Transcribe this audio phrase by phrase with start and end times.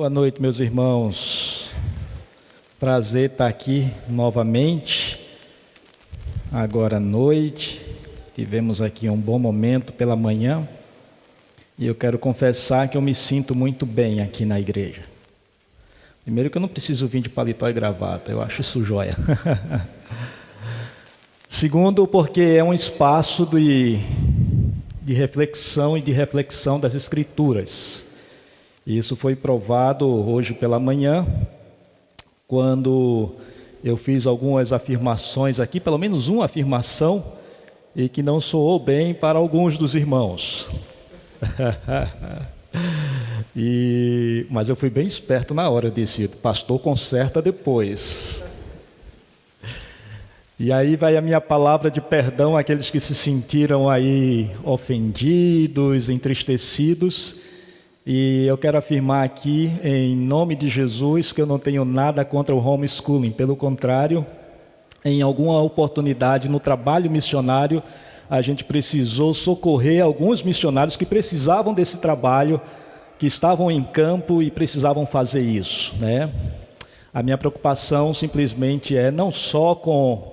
[0.00, 1.70] Boa noite, meus irmãos.
[2.78, 5.20] Prazer estar aqui novamente.
[6.50, 7.82] Agora à noite.
[8.34, 10.66] Tivemos aqui um bom momento pela manhã.
[11.78, 15.02] E eu quero confessar que eu me sinto muito bem aqui na igreja.
[16.24, 19.14] Primeiro que eu não preciso vir de paletó e gravata, eu acho isso jóia.
[21.46, 23.98] Segundo, porque é um espaço de,
[25.02, 28.08] de reflexão e de reflexão das Escrituras.
[28.86, 31.26] Isso foi provado hoje pela manhã,
[32.48, 33.30] quando
[33.84, 37.22] eu fiz algumas afirmações aqui, pelo menos uma afirmação,
[37.94, 40.70] e que não soou bem para alguns dos irmãos.
[43.54, 48.44] e, mas eu fui bem esperto na hora, eu disse, pastor, conserta depois.
[50.58, 57.49] E aí vai a minha palavra de perdão àqueles que se sentiram aí ofendidos, entristecidos.
[58.12, 62.52] E eu quero afirmar aqui, em nome de Jesus, que eu não tenho nada contra
[62.52, 63.30] o homeschooling.
[63.30, 64.26] Pelo contrário,
[65.04, 67.80] em alguma oportunidade no trabalho missionário,
[68.28, 72.60] a gente precisou socorrer alguns missionários que precisavam desse trabalho,
[73.16, 76.32] que estavam em campo e precisavam fazer isso, né?
[77.14, 80.32] A minha preocupação simplesmente é não só com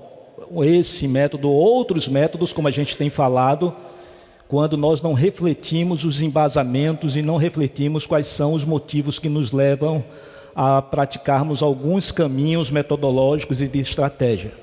[0.64, 3.72] esse método, outros métodos, como a gente tem falado,
[4.48, 9.52] quando nós não refletimos os embasamentos e não refletimos quais são os motivos que nos
[9.52, 10.04] levam
[10.56, 14.54] a praticarmos alguns caminhos metodológicos e de estratégia.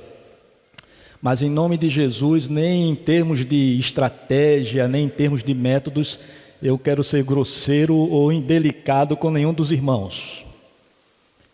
[1.20, 6.18] Mas em nome de Jesus, nem em termos de estratégia, nem em termos de métodos,
[6.62, 10.44] eu quero ser grosseiro ou indelicado com nenhum dos irmãos.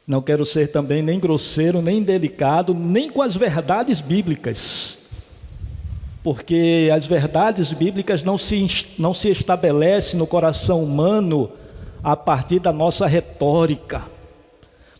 [0.06, 4.99] Não quero ser também nem grosseiro, nem delicado, nem com as verdades bíblicas.
[6.22, 11.50] Porque as verdades bíblicas não se, não se estabelecem no coração humano
[12.02, 14.02] a partir da nossa retórica,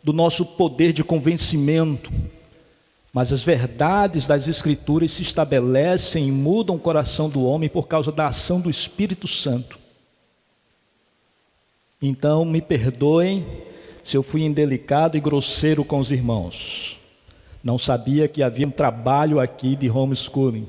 [0.03, 2.11] do nosso poder de convencimento.
[3.13, 8.11] Mas as verdades das Escrituras se estabelecem e mudam o coração do homem por causa
[8.11, 9.79] da ação do Espírito Santo.
[12.01, 13.45] Então, me perdoem
[14.03, 16.99] se eu fui indelicado e grosseiro com os irmãos.
[17.63, 20.67] Não sabia que havia um trabalho aqui de homeschooling.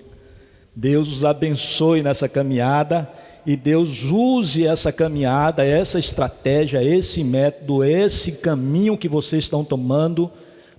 [0.75, 3.09] Deus os abençoe nessa caminhada
[3.45, 10.31] e Deus use essa caminhada, essa estratégia, esse método, esse caminho que vocês estão tomando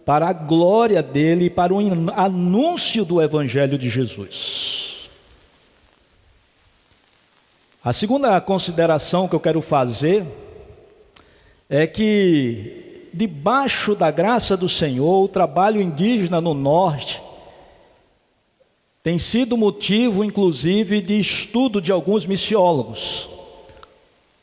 [0.04, 1.78] para a glória dele e para o
[2.14, 5.08] anúncio do evangelho de Jesus.
[7.84, 10.24] A segunda consideração que eu quero fazer
[11.68, 17.20] é que, debaixo da graça do Senhor, o trabalho indígena no norte
[19.02, 23.28] tem sido motivo, inclusive, de estudo de alguns missiólogos.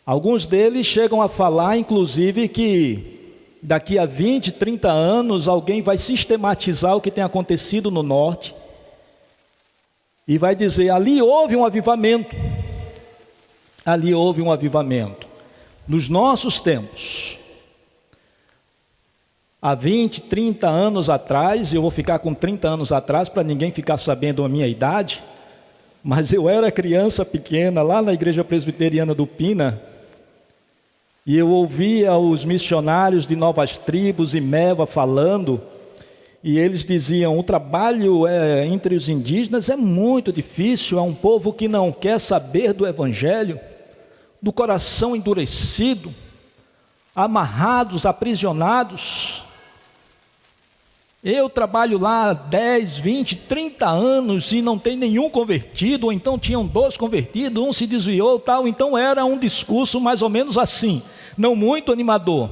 [0.05, 3.19] Alguns deles chegam a falar, inclusive, que
[3.61, 8.53] daqui a 20, 30 anos alguém vai sistematizar o que tem acontecido no norte
[10.27, 12.35] e vai dizer: ali houve um avivamento.
[13.85, 15.27] Ali houve um avivamento
[15.87, 17.38] nos nossos tempos,
[19.61, 23.97] há 20, 30 anos atrás, eu vou ficar com 30 anos atrás para ninguém ficar
[23.97, 25.23] sabendo a minha idade,
[26.03, 29.81] mas eu era criança pequena lá na igreja presbiteriana do Pina,
[31.25, 35.61] e eu ouvia os missionários de novas tribos e Meva falando,
[36.43, 41.51] e eles diziam: o trabalho é, entre os indígenas é muito difícil, é um povo
[41.53, 43.59] que não quer saber do Evangelho
[44.41, 46.13] do coração endurecido,
[47.15, 49.43] amarrados, aprisionados.
[51.21, 56.65] Eu trabalho lá 10, 20, 30 anos e não tem nenhum convertido, ou então tinham
[56.65, 58.65] dois convertidos, um se desviou, tal.
[58.65, 61.01] Então era um discurso mais ou menos assim,
[61.37, 62.49] não muito animador.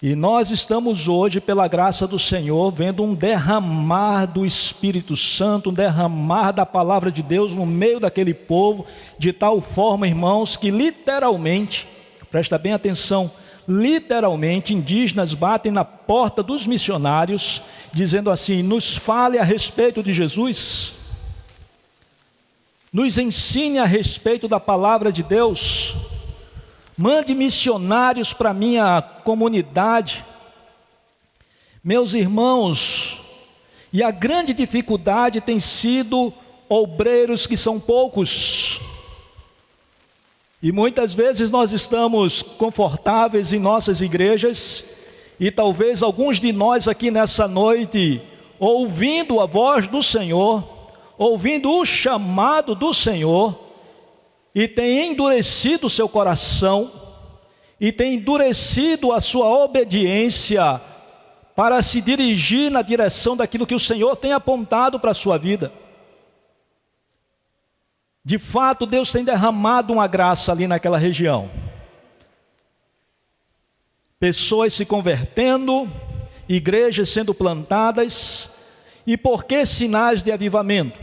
[0.00, 5.74] E nós estamos hoje, pela graça do Senhor, vendo um derramar do Espírito Santo, um
[5.74, 8.86] derramar da palavra de Deus no meio daquele povo,
[9.18, 11.88] de tal forma, irmãos, que literalmente,
[12.30, 13.28] presta bem atenção,
[13.66, 17.62] literalmente indígenas batem na porta dos missionários,
[17.92, 20.92] dizendo assim: nos fale a respeito de Jesus,
[22.92, 25.94] nos ensine a respeito da palavra de Deus.
[26.96, 30.24] Mande missionários para minha comunidade.
[31.82, 33.20] Meus irmãos,
[33.92, 36.32] e a grande dificuldade tem sido
[36.68, 38.80] obreiros que são poucos.
[40.64, 44.82] E muitas vezes nós estamos confortáveis em nossas igrejas,
[45.38, 48.22] e talvez alguns de nós aqui nessa noite,
[48.58, 50.64] ouvindo a voz do Senhor,
[51.18, 53.54] ouvindo o chamado do Senhor,
[54.54, 56.90] e tem endurecido seu coração,
[57.78, 60.80] e tem endurecido a sua obediência
[61.54, 65.70] para se dirigir na direção daquilo que o Senhor tem apontado para a sua vida.
[68.24, 71.50] De fato, Deus tem derramado uma graça ali naquela região.
[74.18, 75.90] Pessoas se convertendo,
[76.48, 78.54] igrejas sendo plantadas,
[79.06, 80.98] e por que sinais de avivamento?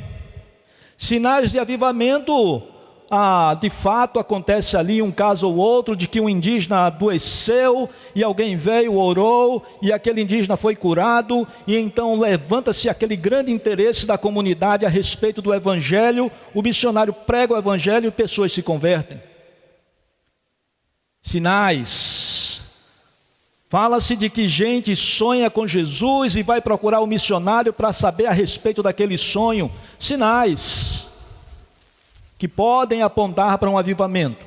[0.98, 2.64] Sinais de avivamento
[3.14, 8.24] ah, de fato acontece ali um caso ou outro de que um indígena adoeceu e
[8.24, 14.18] alguém veio, orou e aquele indígena foi curado, e então levanta-se aquele grande interesse da
[14.18, 19.22] comunidade a respeito do evangelho, o missionário prega o evangelho e pessoas se convertem.
[21.22, 22.62] Sinais.
[23.68, 28.32] Fala-se de que gente sonha com Jesus e vai procurar o missionário para saber a
[28.32, 29.70] respeito daquele sonho.
[30.00, 31.01] Sinais
[32.42, 34.44] que podem apontar para um avivamento.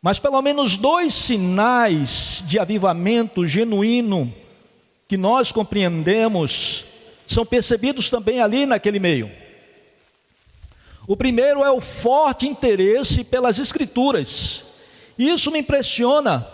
[0.00, 4.32] Mas pelo menos dois sinais de avivamento genuíno
[5.06, 6.86] que nós compreendemos
[7.28, 9.30] são percebidos também ali naquele meio.
[11.06, 14.62] O primeiro é o forte interesse pelas Escrituras.
[15.18, 16.48] Isso me impressiona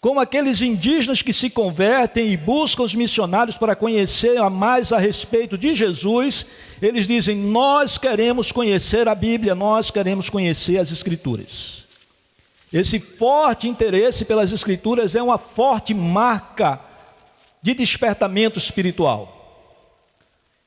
[0.00, 5.58] como aqueles indígenas que se convertem e buscam os missionários para conhecer mais a respeito
[5.58, 6.46] de Jesus,
[6.80, 11.82] eles dizem: Nós queremos conhecer a Bíblia, nós queremos conhecer as Escrituras.
[12.72, 16.78] Esse forte interesse pelas Escrituras é uma forte marca
[17.60, 19.34] de despertamento espiritual.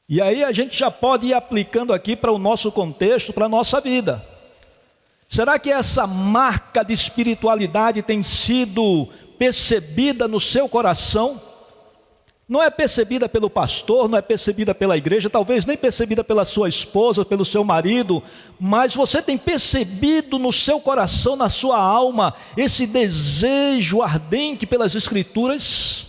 [0.09, 3.49] E aí a gente já pode ir aplicando aqui para o nosso contexto, para a
[3.49, 4.27] nossa vida.
[5.31, 9.07] Será que essa marca de espiritualidade tem sido
[9.41, 11.41] percebida no seu coração?
[12.47, 16.69] Não é percebida pelo pastor, não é percebida pela igreja, talvez nem percebida pela sua
[16.69, 18.21] esposa, pelo seu marido,
[18.59, 26.05] mas você tem percebido no seu coração, na sua alma, esse desejo ardente pelas Escrituras?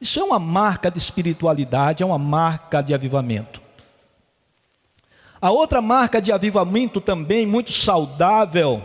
[0.00, 3.60] Isso é uma marca de espiritualidade, é uma marca de avivamento.
[5.40, 8.80] A outra marca de avivamento também muito saudável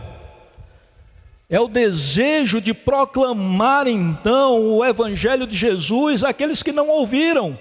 [1.48, 7.58] é o desejo de proclamar então o evangelho de Jesus àqueles que não ouviram.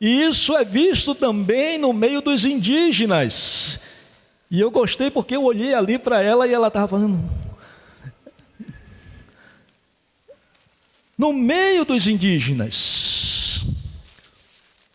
[0.00, 3.80] E isso é visto também no meio dos indígenas.
[4.50, 7.18] E eu gostei porque eu olhei ali para ela e ela estava falando.
[11.18, 13.64] No meio dos indígenas,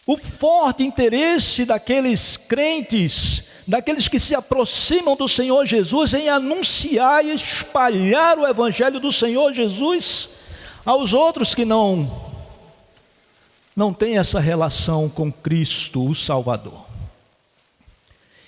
[0.08, 7.34] o forte interesse daqueles crentes, daqueles que se aproximam do Senhor Jesus em anunciar e
[7.34, 10.30] espalhar o evangelho do Senhor Jesus
[10.86, 12.32] aos outros que não
[13.76, 16.86] não têm essa relação com Cristo, o Salvador.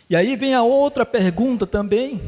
[0.09, 2.21] E aí vem a outra pergunta também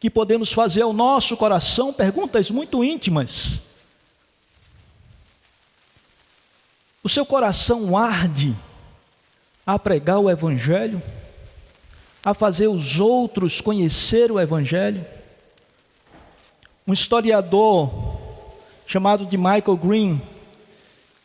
[0.00, 3.60] que podemos fazer ao nosso coração, perguntas muito íntimas.
[7.04, 8.56] O seu coração arde
[9.66, 11.00] a pregar o Evangelho,
[12.24, 15.04] a fazer os outros conhecer o Evangelho.
[16.86, 17.90] Um historiador
[18.86, 20.22] chamado de Michael Green,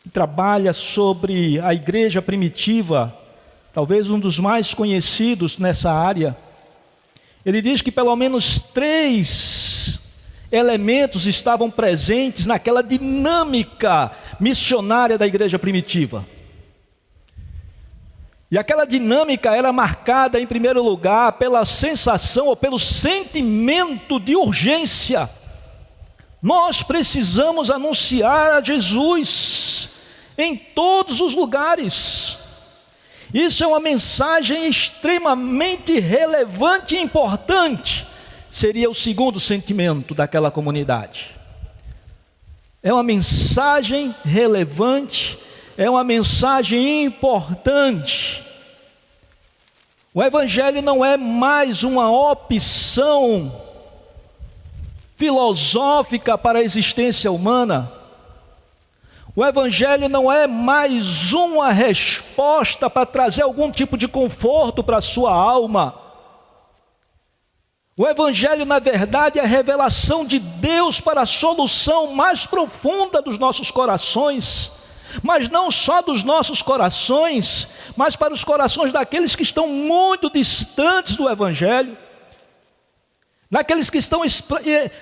[0.02, 3.16] que trabalha sobre a igreja primitiva,
[3.72, 6.36] talvez um dos mais conhecidos nessa área,
[7.44, 10.00] ele diz que pelo menos três
[10.50, 16.26] elementos estavam presentes naquela dinâmica missionária da igreja primitiva.
[18.50, 25.28] E aquela dinâmica era marcada, em primeiro lugar, pela sensação ou pelo sentimento de urgência.
[26.42, 29.90] Nós precisamos anunciar a Jesus
[30.36, 32.38] em todos os lugares.
[33.34, 38.06] Isso é uma mensagem extremamente relevante e importante
[38.50, 41.36] seria o segundo sentimento daquela comunidade.
[42.82, 45.38] É uma mensagem relevante,
[45.78, 48.44] é uma mensagem importante.
[50.12, 53.52] O Evangelho não é mais uma opção
[55.16, 57.92] filosófica para a existência humana.
[59.36, 65.00] O Evangelho não é mais uma resposta para trazer algum tipo de conforto para a
[65.00, 65.94] sua alma.
[67.96, 73.38] O Evangelho, na verdade, é a revelação de Deus para a solução mais profunda dos
[73.38, 74.72] nossos corações,
[75.22, 81.16] mas não só dos nossos corações, mas para os corações daqueles que estão muito distantes
[81.16, 81.96] do Evangelho,
[83.50, 84.22] daqueles que estão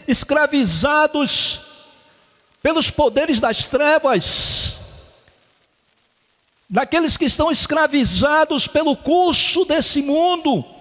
[0.07, 1.61] escravizados
[2.63, 4.77] pelos poderes das trevas,
[6.69, 10.76] daqueles que estão escravizados pelo curso desse mundo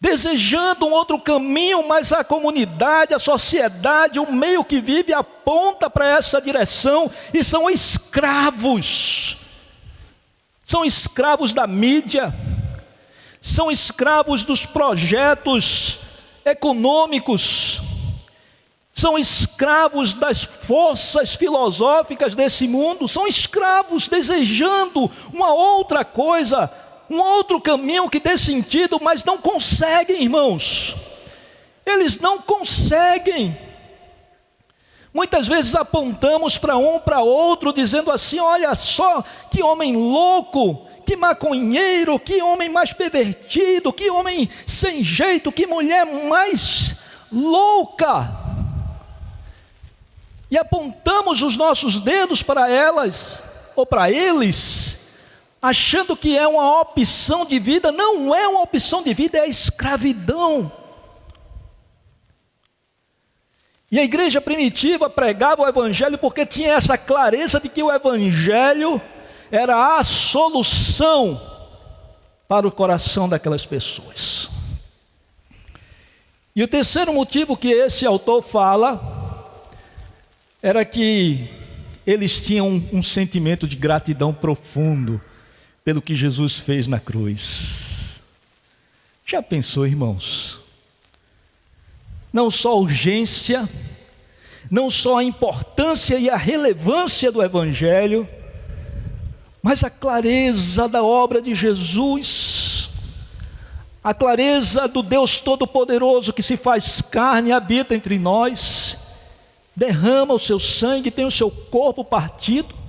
[0.00, 6.08] desejando um outro caminho, mas a comunidade, a sociedade, o meio que vive aponta para
[6.08, 9.36] essa direção e são escravos.
[10.64, 12.32] São escravos da mídia,
[13.42, 15.98] são escravos dos projetos
[16.44, 17.82] econômicos,
[18.94, 26.70] são escravos das forças filosóficas desse mundo, são escravos desejando uma outra coisa,
[27.10, 30.94] um outro caminho que dê sentido, mas não conseguem, irmãos.
[31.84, 33.56] Eles não conseguem.
[35.12, 41.16] Muitas vezes apontamos para um para outro, dizendo assim: olha só, que homem louco, que
[41.16, 46.94] maconheiro, que homem mais pervertido, que homem sem jeito, que mulher mais
[47.32, 48.30] louca.
[50.48, 53.42] E apontamos os nossos dedos para elas,
[53.74, 54.99] ou para eles,
[55.60, 60.72] achando que é uma opção de vida, não é uma opção de vida, é escravidão.
[63.92, 69.00] E a igreja primitiva pregava o evangelho porque tinha essa clareza de que o evangelho
[69.50, 71.40] era a solução
[72.48, 74.48] para o coração daquelas pessoas.
[76.54, 79.00] E o terceiro motivo que esse autor fala
[80.62, 81.48] era que
[82.06, 85.20] eles tinham um, um sentimento de gratidão profundo
[85.90, 88.22] pelo que Jesus fez na cruz.
[89.26, 90.60] Já pensou, irmãos?
[92.32, 93.68] Não só a urgência,
[94.70, 98.28] não só a importância e a relevância do Evangelho,
[99.60, 102.90] mas a clareza da obra de Jesus,
[104.04, 108.96] a clareza do Deus Todo-Poderoso que se faz carne e habita entre nós,
[109.74, 112.79] derrama o seu sangue, tem o seu corpo partido,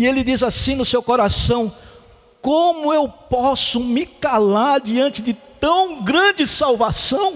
[0.00, 1.70] e ele diz assim no seu coração:
[2.40, 7.34] Como eu posso me calar diante de tão grande salvação?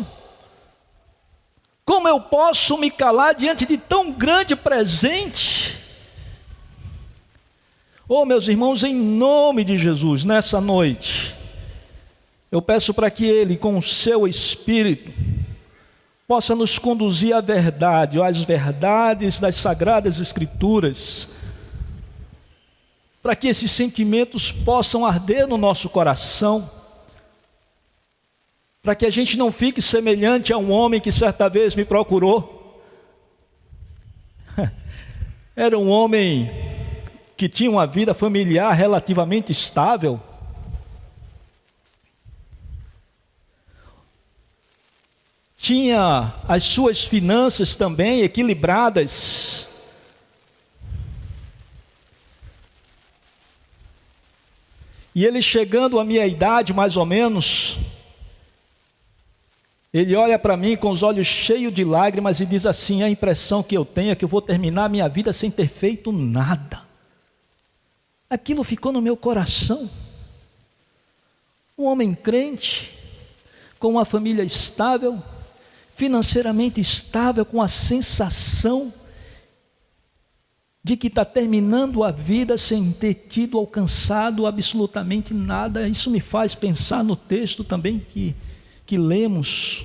[1.84, 5.76] Como eu posso me calar diante de tão grande presente?
[8.08, 11.36] Oh, meus irmãos, em nome de Jesus, nessa noite,
[12.50, 15.12] eu peço para que Ele, com o seu Espírito,
[16.26, 21.33] possa nos conduzir à verdade, às verdades das Sagradas Escrituras,
[23.24, 26.70] para que esses sentimentos possam arder no nosso coração,
[28.82, 32.84] para que a gente não fique semelhante a um homem que certa vez me procurou.
[35.56, 36.50] Era um homem
[37.34, 40.20] que tinha uma vida familiar relativamente estável.
[45.56, 49.73] Tinha as suas finanças também equilibradas.
[55.14, 57.78] E ele chegando à minha idade, mais ou menos,
[59.92, 63.62] ele olha para mim com os olhos cheios de lágrimas e diz assim: a impressão
[63.62, 66.82] que eu tenho é que eu vou terminar a minha vida sem ter feito nada.
[68.28, 69.88] Aquilo ficou no meu coração.
[71.78, 72.92] Um homem crente,
[73.78, 75.22] com uma família estável,
[75.94, 78.92] financeiramente estável, com a sensação
[80.84, 85.88] de que está terminando a vida sem ter tido alcançado absolutamente nada.
[85.88, 88.34] Isso me faz pensar no texto também que,
[88.84, 89.82] que lemos.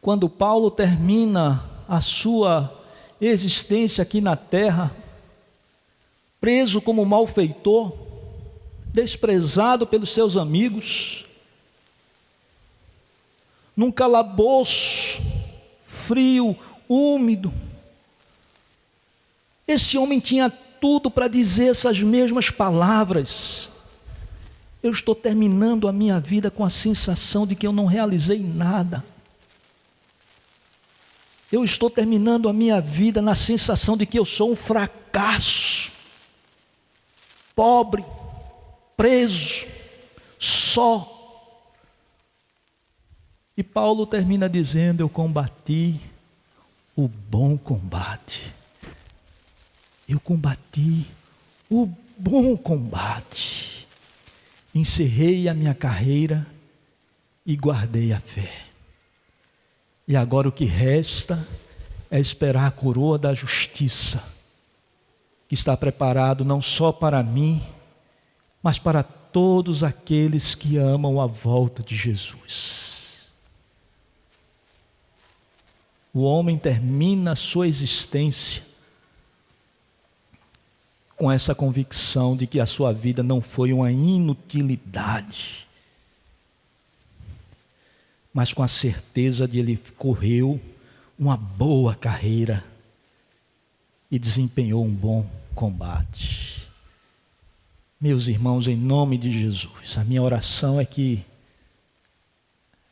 [0.00, 2.72] Quando Paulo termina a sua
[3.20, 4.94] existência aqui na terra,
[6.40, 7.92] preso como malfeitor,
[8.92, 11.24] desprezado pelos seus amigos,
[13.76, 15.20] num calabouço
[15.84, 16.56] frio,
[16.88, 17.52] úmido,
[19.66, 23.70] esse homem tinha tudo para dizer essas mesmas palavras.
[24.82, 29.02] Eu estou terminando a minha vida com a sensação de que eu não realizei nada.
[31.50, 35.90] Eu estou terminando a minha vida na sensação de que eu sou um fracasso,
[37.54, 38.04] pobre,
[38.96, 39.66] preso,
[40.38, 41.10] só.
[43.56, 45.98] E Paulo termina dizendo: Eu combati
[46.96, 48.52] o bom combate
[50.08, 51.06] eu combati
[51.70, 53.86] o bom combate,
[54.74, 56.46] encerrei a minha carreira
[57.44, 58.66] e guardei a fé.
[60.06, 61.46] E agora o que resta
[62.10, 64.22] é esperar a coroa da justiça,
[65.48, 67.62] que está preparado não só para mim,
[68.62, 73.32] mas para todos aqueles que amam a volta de Jesus.
[76.12, 78.73] O homem termina a sua existência
[81.16, 85.66] com essa convicção de que a sua vida não foi uma inutilidade,
[88.32, 90.60] mas com a certeza de ele correu
[91.18, 92.64] uma boa carreira
[94.10, 96.68] e desempenhou um bom combate.
[98.00, 101.24] Meus irmãos, em nome de Jesus, a minha oração é que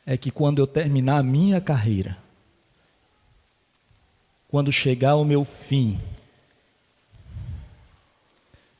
[0.04, 2.18] é que quando eu terminar a minha carreira,
[4.48, 5.98] quando chegar o meu fim,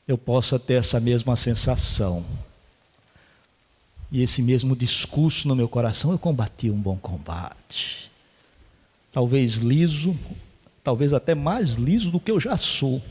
[0.07, 2.25] eu possa ter essa mesma sensação
[4.13, 8.11] e esse mesmo discurso no meu coração, eu combati um bom combate.
[9.11, 10.15] Talvez liso,
[10.83, 13.01] talvez até mais liso do que eu já sou.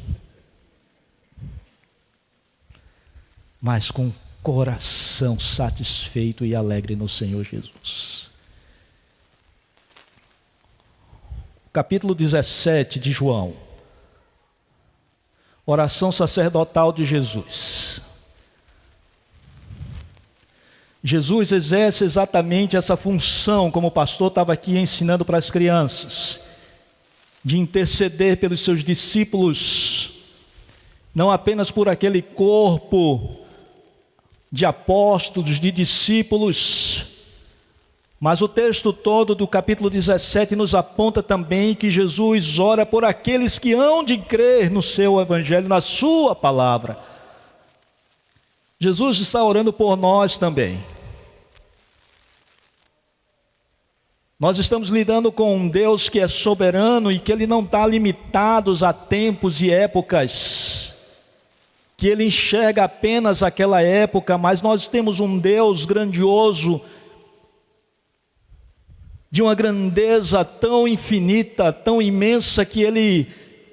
[3.60, 4.12] Mas com
[4.44, 8.30] coração satisfeito e alegre no Senhor Jesus.
[11.72, 13.54] Capítulo 17 de João.
[15.64, 18.00] Oração sacerdotal de Jesus.
[21.04, 26.38] Jesus exerce exatamente essa função, como o pastor estava aqui ensinando para as crianças,
[27.44, 30.10] de interceder pelos seus discípulos,
[31.12, 33.36] não apenas por aquele corpo
[34.50, 36.91] de apóstolos, de discípulos,
[38.22, 43.58] mas o texto todo do capítulo 17 nos aponta também que Jesus ora por aqueles
[43.58, 46.96] que hão de crer no seu evangelho, na sua palavra.
[48.78, 50.80] Jesus está orando por nós também.
[54.38, 58.72] Nós estamos lidando com um Deus que é soberano e que ele não está limitado
[58.86, 60.94] a tempos e épocas,
[61.96, 66.80] que ele enxerga apenas aquela época, mas nós temos um Deus grandioso,
[69.32, 73.26] de uma grandeza tão infinita, tão imensa, que ele,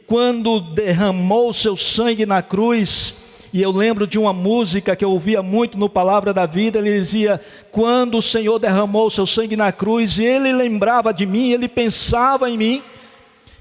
[0.07, 3.13] quando derramou seu sangue na cruz,
[3.51, 6.97] e eu lembro de uma música que eu ouvia muito no Palavra da Vida, ele
[6.97, 7.41] dizia:
[7.73, 12.57] Quando o Senhor derramou seu sangue na cruz, ele lembrava de mim, ele pensava em
[12.57, 12.81] mim,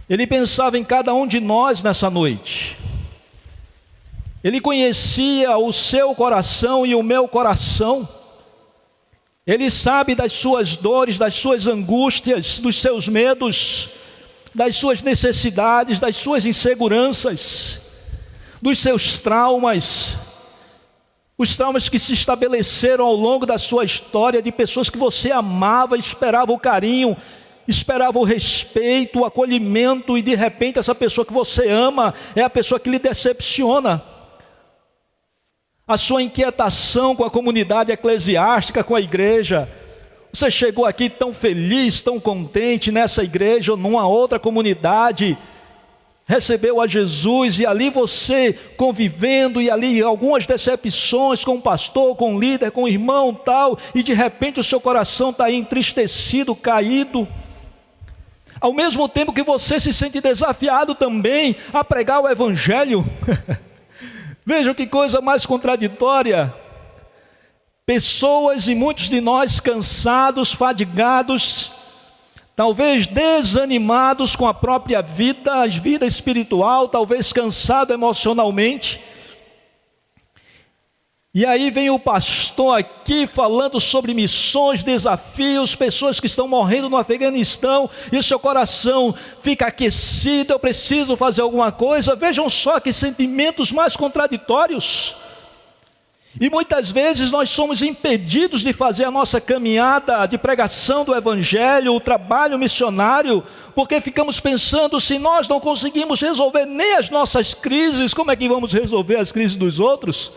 [0.08, 2.78] ele pensava em cada um de nós nessa noite.
[4.44, 8.08] Ele conhecia o seu coração e o meu coração.
[9.48, 13.88] Ele sabe das suas dores, das suas angústias, dos seus medos,
[14.54, 17.80] das suas necessidades, das suas inseguranças
[18.60, 20.16] dos seus traumas,
[21.36, 25.96] os traumas que se estabeleceram ao longo da sua história, de pessoas que você amava,
[25.96, 27.16] esperava o carinho,
[27.66, 32.50] esperava o respeito, o acolhimento, e de repente essa pessoa que você ama é a
[32.50, 34.02] pessoa que lhe decepciona.
[35.88, 39.68] A sua inquietação com a comunidade eclesiástica, com a igreja.
[40.30, 45.36] Você chegou aqui tão feliz, tão contente nessa igreja ou numa outra comunidade
[46.28, 52.36] recebeu a Jesus e ali você convivendo e ali algumas decepções com o pastor, com
[52.36, 57.26] o líder, com o irmão tal, e de repente o seu coração está entristecido, caído.
[58.60, 63.06] Ao mesmo tempo que você se sente desafiado também a pregar o Evangelho.
[64.48, 66.54] Veja que coisa mais contraditória.
[67.84, 71.70] Pessoas e muitos de nós cansados, fadigados,
[72.56, 79.02] talvez desanimados com a própria vida, a vida espiritual, talvez cansado emocionalmente.
[81.38, 86.96] E aí vem o pastor aqui falando sobre missões, desafios, pessoas que estão morrendo no
[86.96, 92.16] Afeganistão, e o seu coração fica aquecido, eu preciso fazer alguma coisa.
[92.16, 95.14] Vejam só que sentimentos mais contraditórios.
[96.40, 101.94] E muitas vezes nós somos impedidos de fazer a nossa caminhada de pregação do Evangelho,
[101.94, 103.44] o trabalho missionário,
[103.76, 108.48] porque ficamos pensando: se nós não conseguimos resolver nem as nossas crises, como é que
[108.48, 110.32] vamos resolver as crises dos outros?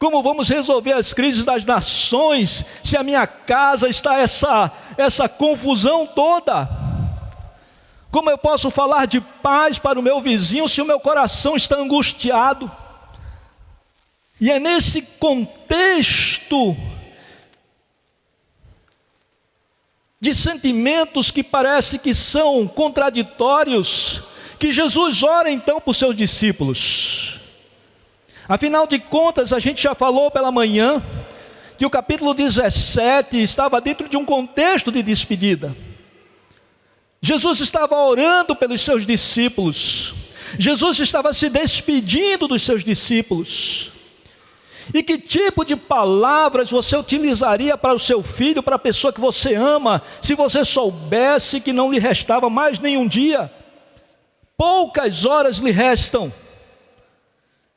[0.00, 6.06] Como vamos resolver as crises das nações se a minha casa está essa, essa confusão
[6.06, 6.66] toda?
[8.10, 11.76] Como eu posso falar de paz para o meu vizinho se o meu coração está
[11.76, 12.72] angustiado?
[14.40, 16.74] E é nesse contexto
[20.18, 24.22] de sentimentos que parece que são contraditórios
[24.58, 27.39] que Jesus ora então por seus discípulos.
[28.50, 31.00] Afinal de contas, a gente já falou pela manhã
[31.78, 35.72] que o capítulo 17 estava dentro de um contexto de despedida.
[37.22, 40.14] Jesus estava orando pelos seus discípulos.
[40.58, 43.92] Jesus estava se despedindo dos seus discípulos.
[44.92, 49.20] E que tipo de palavras você utilizaria para o seu filho, para a pessoa que
[49.20, 53.48] você ama, se você soubesse que não lhe restava mais nenhum dia?
[54.56, 56.32] Poucas horas lhe restam.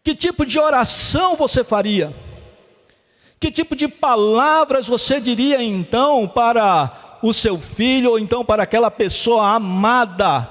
[0.03, 2.13] Que tipo de oração você faria?
[3.39, 8.91] Que tipo de palavras você diria então para o seu filho ou então para aquela
[8.91, 10.49] pessoa amada?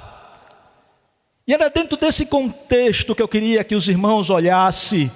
[1.46, 5.10] E era dentro desse contexto que eu queria que os irmãos olhassem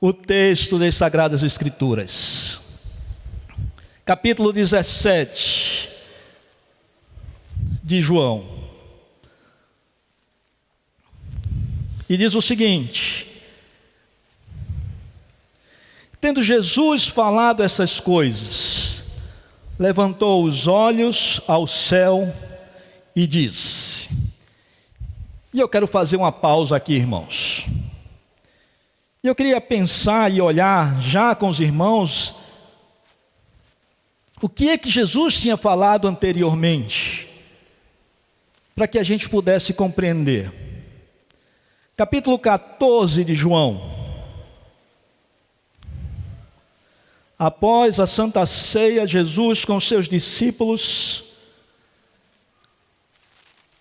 [0.00, 2.60] o texto das Sagradas Escrituras.
[4.04, 5.88] Capítulo 17
[7.82, 8.44] de João.
[12.08, 13.31] E diz o seguinte:
[16.22, 19.04] Tendo Jesus falado essas coisas,
[19.76, 22.32] levantou os olhos ao céu
[23.14, 24.08] e disse:
[25.52, 27.66] E eu quero fazer uma pausa aqui, irmãos.
[29.20, 32.36] Eu queria pensar e olhar já com os irmãos
[34.40, 37.28] o que é que Jesus tinha falado anteriormente,
[38.76, 40.52] para que a gente pudesse compreender.
[41.96, 44.01] Capítulo 14 de João.
[47.44, 51.24] Após a Santa Ceia, Jesus com seus discípulos,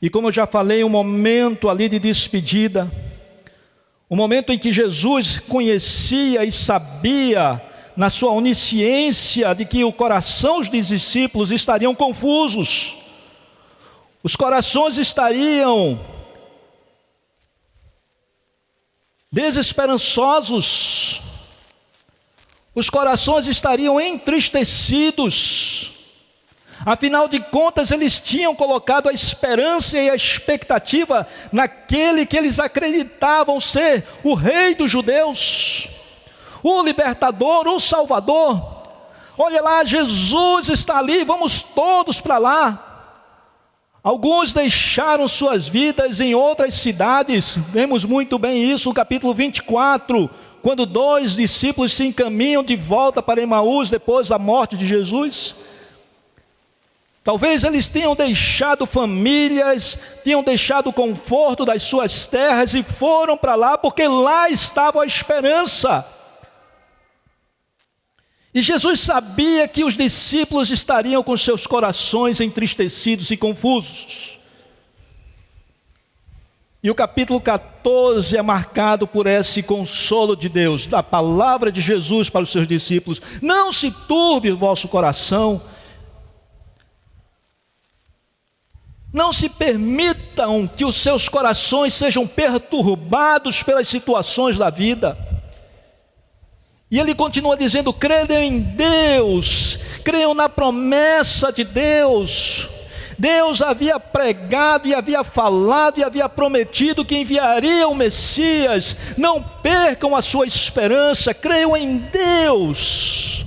[0.02, 2.92] e como eu já falei, um momento ali de despedida,
[4.10, 7.62] o momento em que Jesus conhecia e sabia,
[7.96, 12.98] na sua onisciência, de que o coração dos discípulos estariam confusos,
[14.24, 16.04] os corações estariam
[19.32, 21.22] desesperançosos,
[22.74, 25.92] os corações estariam entristecidos,
[26.86, 33.60] Afinal de contas, eles tinham colocado a esperança e a expectativa naquele que eles acreditavam
[33.60, 35.88] ser o Rei dos Judeus,
[36.64, 38.82] o Libertador, o Salvador.
[39.38, 42.91] Olha lá, Jesus está ali, vamos todos para lá.
[44.04, 50.28] Alguns deixaram suas vidas em outras cidades, vemos muito bem isso no capítulo 24,
[50.60, 55.54] quando dois discípulos se encaminham de volta para Emaús depois da morte de Jesus.
[57.24, 63.54] Talvez eles tenham deixado famílias, tenham deixado o conforto das suas terras e foram para
[63.54, 66.04] lá porque lá estava a esperança.
[68.54, 74.40] E Jesus sabia que os discípulos estariam com seus corações entristecidos e confusos.
[76.84, 82.30] E o capítulo 14 é marcado por esse consolo de Deus, da palavra de Jesus
[82.30, 85.62] para os seus discípulos: Não se turbe o vosso coração,
[89.14, 95.18] Não se permitam que os seus corações sejam perturbados pelas situações da vida.
[96.92, 102.68] E ele continua dizendo: creiam em Deus, creiam na promessa de Deus.
[103.18, 108.96] Deus havia pregado e havia falado e havia prometido que enviaria o Messias.
[109.16, 113.46] Não percam a sua esperança, creiam em Deus.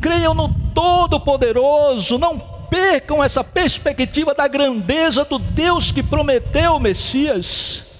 [0.00, 2.38] Creiam no Todo-Poderoso, não
[2.70, 7.93] percam essa perspectiva da grandeza do Deus que prometeu o Messias.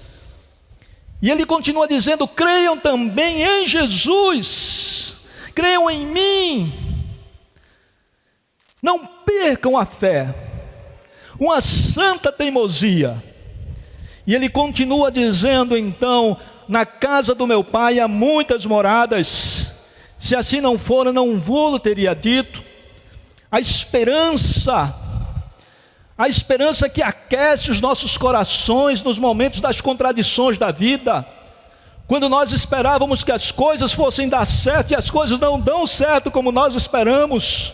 [1.25, 5.15] E ele continua dizendo: creiam também em Jesus,
[5.55, 6.71] creiam em mim.
[8.79, 10.35] Não percam a fé,
[11.39, 13.17] uma santa teimosia.
[14.27, 19.69] E ele continua dizendo então: na casa do meu pai há muitas moradas,
[20.19, 22.63] se assim não for, não vou teria dito
[23.49, 24.95] a esperança,
[26.17, 31.27] a esperança que aquece os nossos corações nos momentos das contradições da vida.
[32.07, 36.31] Quando nós esperávamos que as coisas fossem dar certo e as coisas não dão certo
[36.31, 37.73] como nós esperamos.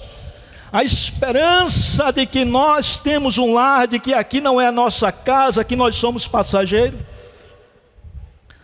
[0.74, 5.12] A esperança de que nós temos um lar, de que aqui não é a nossa
[5.12, 7.00] casa, que nós somos passageiros.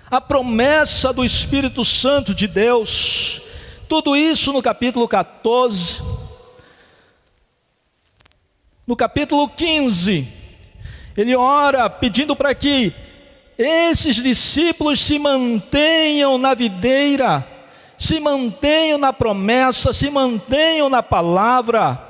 [0.09, 3.41] A promessa do Espírito Santo de Deus.
[3.87, 6.16] Tudo isso no capítulo 14
[8.87, 10.25] no capítulo 15,
[11.17, 12.95] ele ora pedindo para que
[13.57, 17.45] esses discípulos se mantenham na videira,
[17.97, 22.01] se mantenham na promessa, se mantenham na palavra.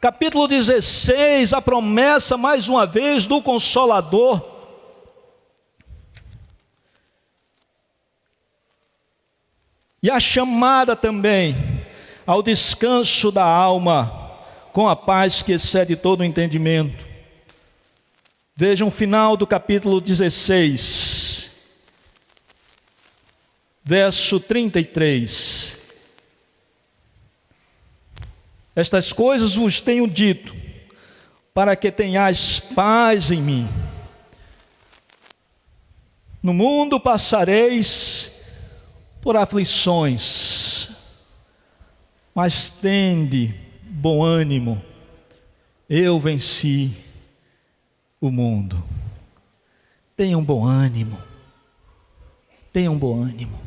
[0.00, 4.42] Capítulo 16, a promessa mais uma vez do Consolador.
[10.02, 11.56] E a chamada também
[12.26, 14.25] ao descanso da alma
[14.76, 17.06] com a paz que excede todo o entendimento.
[18.54, 21.50] Vejam o final do capítulo 16,
[23.82, 25.78] verso 33.
[28.74, 30.54] Estas coisas vos tenho dito,
[31.54, 33.66] para que tenhais paz em mim.
[36.42, 38.42] No mundo passareis
[39.22, 40.90] por aflições,
[42.34, 44.82] mas tende bom ânimo,
[45.88, 46.96] eu venci
[48.20, 48.82] o mundo.
[50.16, 51.18] Tenha um bom ânimo,
[52.72, 53.66] tenha um bom ânimo.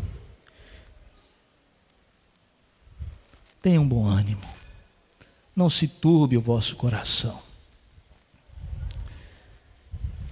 [3.61, 4.41] Tenha um bom ânimo.
[5.55, 7.39] Não se turbe o vosso coração.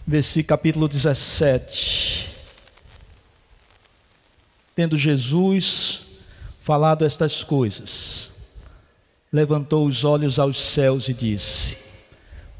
[0.05, 2.33] Versículo capítulo 17.
[4.73, 6.03] Tendo Jesus
[6.61, 8.26] falado estas coisas,
[9.37, 11.77] levantou os olhos aos céus e disse: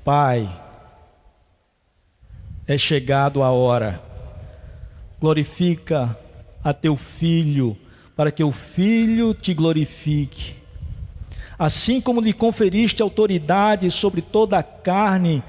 [0.03, 0.47] Pai,
[2.67, 3.99] é chegado a hora,
[5.19, 6.15] glorifica
[6.63, 7.75] a teu filho,
[8.15, 10.55] para que o filho te glorifique.
[11.57, 15.43] Assim como lhe conferiste autoridade sobre toda a carne,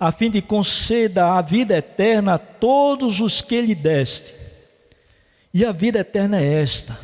[0.00, 4.34] a fim de conceda a vida eterna a todos os que lhe deste.
[5.52, 6.98] E a vida eterna é esta: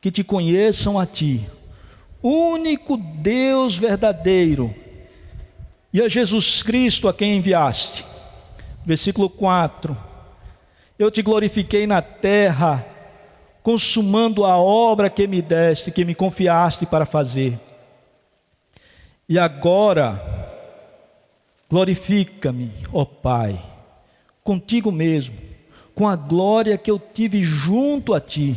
[0.00, 1.44] que te conheçam a ti,
[2.28, 4.74] único Deus verdadeiro,
[5.92, 8.04] e a Jesus Cristo a quem enviaste.
[8.84, 9.96] Versículo 4:
[10.98, 12.84] Eu te glorifiquei na terra,
[13.62, 17.58] consumando a obra que me deste, que me confiaste para fazer.
[19.28, 20.44] E agora,
[21.74, 23.60] Glorifica-me, ó Pai,
[24.44, 25.34] contigo mesmo,
[25.92, 28.56] com a glória que eu tive junto a ti,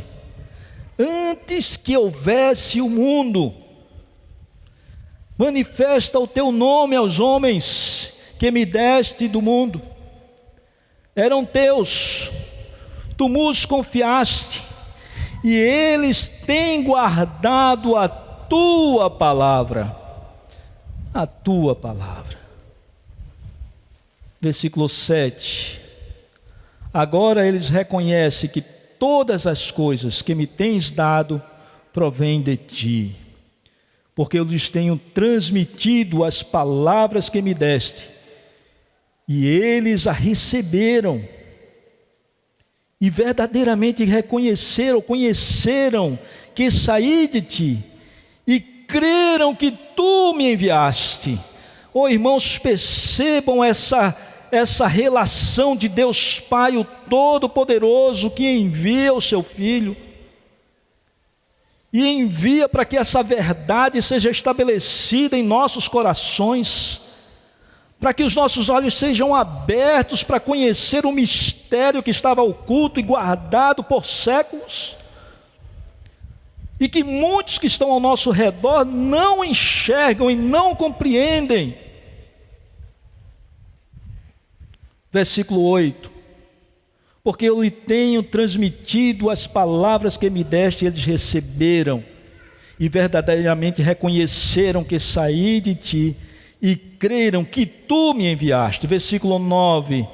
[0.97, 3.53] antes que houvesse o mundo.
[5.37, 9.81] Manifesta o teu nome aos homens que me deste do mundo.
[11.15, 12.31] Eram teus,
[13.17, 14.63] tu nos confiaste,
[15.43, 19.95] e eles têm guardado a tua palavra.
[21.13, 22.37] A tua palavra
[24.39, 25.79] versículo 7.
[26.93, 28.61] Agora eles reconhecem que
[28.99, 31.41] todas as coisas que me tens dado
[31.93, 33.15] provêm de ti,
[34.13, 38.09] porque eu lhes tenho transmitido as palavras que me deste,
[39.27, 41.23] e eles a receberam,
[42.99, 46.17] e verdadeiramente reconheceram, conheceram
[46.55, 47.79] que saí de ti,
[48.45, 51.39] e creram que tu me enviaste.
[51.93, 54.15] Oh irmãos, percebam essa
[54.51, 59.95] essa relação de Deus Pai, o Todo-Poderoso, que envia o seu Filho,
[61.91, 67.01] e envia para que essa verdade seja estabelecida em nossos corações,
[67.99, 73.03] para que os nossos olhos sejam abertos para conhecer o mistério que estava oculto e
[73.03, 74.95] guardado por séculos,
[76.79, 81.75] e que muitos que estão ao nosso redor não enxergam e não compreendem.
[85.11, 86.16] Versículo 8:
[87.27, 92.01] Porque eu lhe tenho transmitido as palavras que me deste, eles receberam,
[92.79, 96.15] e verdadeiramente reconheceram que saí de ti,
[96.61, 98.87] e creram que tu me enviaste.
[98.87, 100.07] Versículo 9: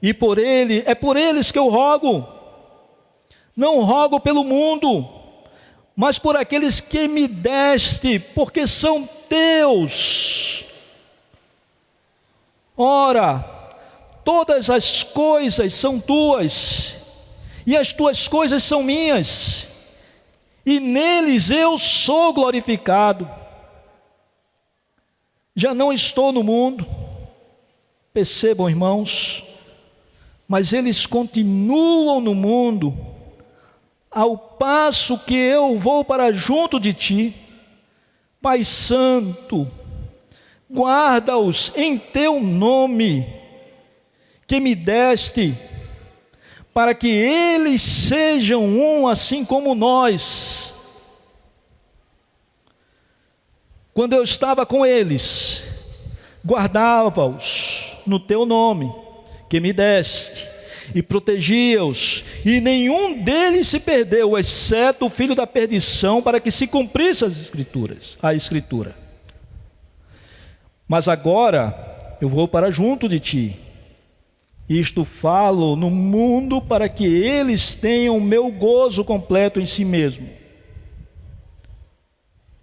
[0.00, 2.24] E por ele, é por eles que eu rogo,
[3.56, 5.04] não rogo pelo mundo,
[5.96, 10.64] mas por aqueles que me deste, porque são teus.
[12.76, 13.55] Ora,
[14.26, 16.96] todas as coisas são tuas,
[17.64, 19.68] e as tuas coisas são minhas,
[20.66, 23.30] e neles eu sou glorificado.
[25.54, 26.84] Já não estou no mundo,
[28.12, 29.44] percebam, irmãos,
[30.48, 32.98] mas eles continuam no mundo,
[34.10, 37.36] ao passo que eu vou para junto de ti,
[38.42, 39.70] Pai Santo,
[40.68, 43.45] guarda-os em teu nome
[44.46, 45.54] que me deste,
[46.72, 50.74] para que eles sejam um assim como nós.
[53.92, 55.68] Quando eu estava com eles,
[56.44, 58.92] guardava-os no teu nome,
[59.48, 60.46] que me deste,
[60.94, 66.66] e protegia-os, e nenhum deles se perdeu, exceto o filho da perdição, para que se
[66.66, 68.94] cumprisse as escrituras, a escritura.
[70.86, 71.74] Mas agora
[72.20, 73.65] eu vou para junto de ti
[74.68, 80.28] isto falo no mundo para que eles tenham meu gozo completo em si mesmo.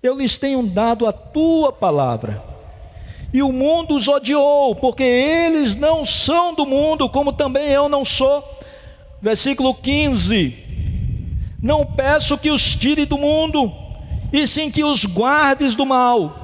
[0.01, 2.43] Eu lhes tenho dado a tua palavra.
[3.33, 8.03] E o mundo os odiou, porque eles não são do mundo, como também eu não
[8.03, 8.43] sou.
[9.21, 10.53] Versículo 15:
[11.61, 13.71] Não peço que os tire do mundo,
[14.31, 16.42] e sim que os guardes do mal.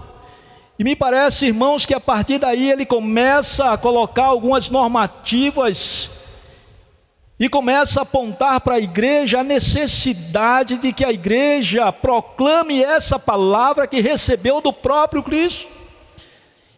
[0.79, 6.09] E me parece, irmãos, que a partir daí ele começa a colocar algumas normativas
[7.37, 13.19] e começa a apontar para a igreja a necessidade de que a igreja proclame essa
[13.19, 15.67] palavra que recebeu do próprio Cristo.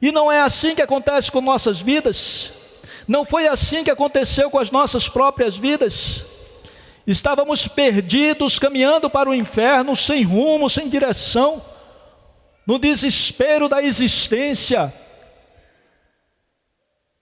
[0.02, 2.54] E não é assim que acontece com nossas vidas,
[3.08, 6.26] não foi assim que aconteceu com as nossas próprias vidas.
[7.06, 11.62] Estávamos perdidos, caminhando para o inferno, sem rumo, sem direção,
[12.66, 14.94] no desespero da existência,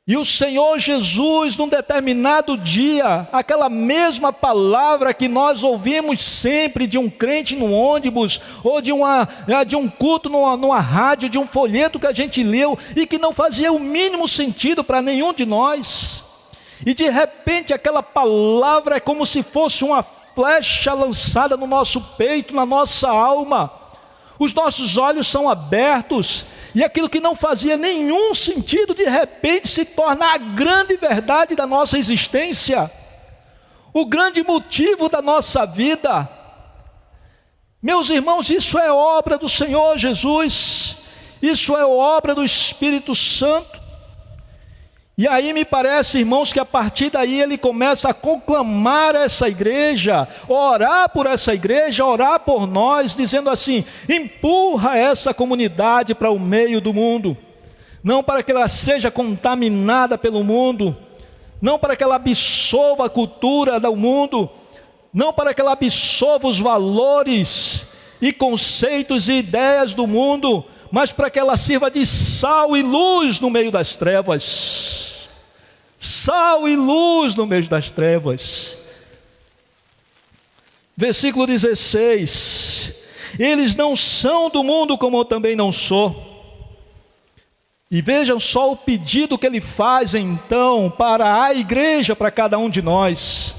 [0.09, 6.97] e o Senhor Jesus, num determinado dia, aquela mesma palavra que nós ouvimos sempre de
[6.97, 11.37] um crente no ônibus, ou de, uma, ah, de um culto numa, numa rádio, de
[11.37, 15.31] um folheto que a gente leu e que não fazia o mínimo sentido para nenhum
[15.31, 16.23] de nós.
[16.83, 22.55] E de repente aquela palavra é como se fosse uma flecha lançada no nosso peito,
[22.55, 23.78] na nossa alma.
[24.39, 29.83] Os nossos olhos são abertos e aquilo que não fazia nenhum sentido, de repente se
[29.83, 32.89] torna a grande verdade da nossa existência,
[33.93, 36.29] o grande motivo da nossa vida.
[37.81, 40.97] Meus irmãos, isso é obra do Senhor Jesus,
[41.41, 43.88] isso é obra do Espírito Santo.
[45.19, 50.25] E aí me parece, irmãos, que a partir daí ele começa a conclamar essa igreja,
[50.47, 56.79] orar por essa igreja, orar por nós, dizendo assim: empurra essa comunidade para o meio
[56.79, 57.37] do mundo,
[58.01, 60.95] não para que ela seja contaminada pelo mundo,
[61.61, 64.49] não para que ela absorva a cultura do mundo,
[65.13, 67.87] não para que ela absorva os valores
[68.21, 73.41] e conceitos e ideias do mundo, mas para que ela sirva de sal e luz
[73.41, 75.08] no meio das trevas
[75.99, 78.77] sal e luz no meio das trevas.
[80.95, 82.93] Versículo 16:
[83.37, 86.27] Eles não são do mundo, como eu também não sou.
[87.91, 92.69] E vejam só o pedido que ele faz então para a igreja, para cada um
[92.69, 93.55] de nós: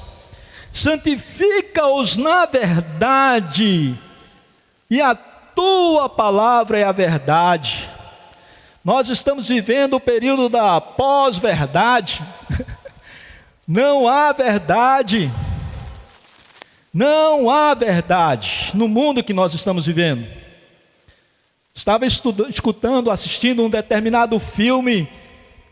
[0.73, 3.99] santifica-os na verdade,
[4.89, 7.91] e a tua palavra é a verdade.
[8.83, 12.23] Nós estamos vivendo o período da pós-verdade.
[13.69, 15.31] Não há verdade.
[16.93, 20.27] Não há verdade no mundo que nós estamos vivendo.
[21.75, 25.09] Estava escutando, assistindo um determinado filme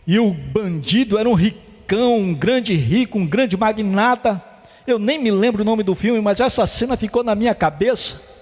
[0.07, 4.43] e o bandido era um ricão, um grande rico, um grande magnata.
[4.87, 8.38] Eu nem me lembro o nome do filme, mas essa cena ficou na minha cabeça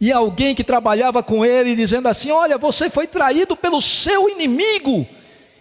[0.00, 5.06] e alguém que trabalhava com ele dizendo assim: Olha, você foi traído pelo seu inimigo.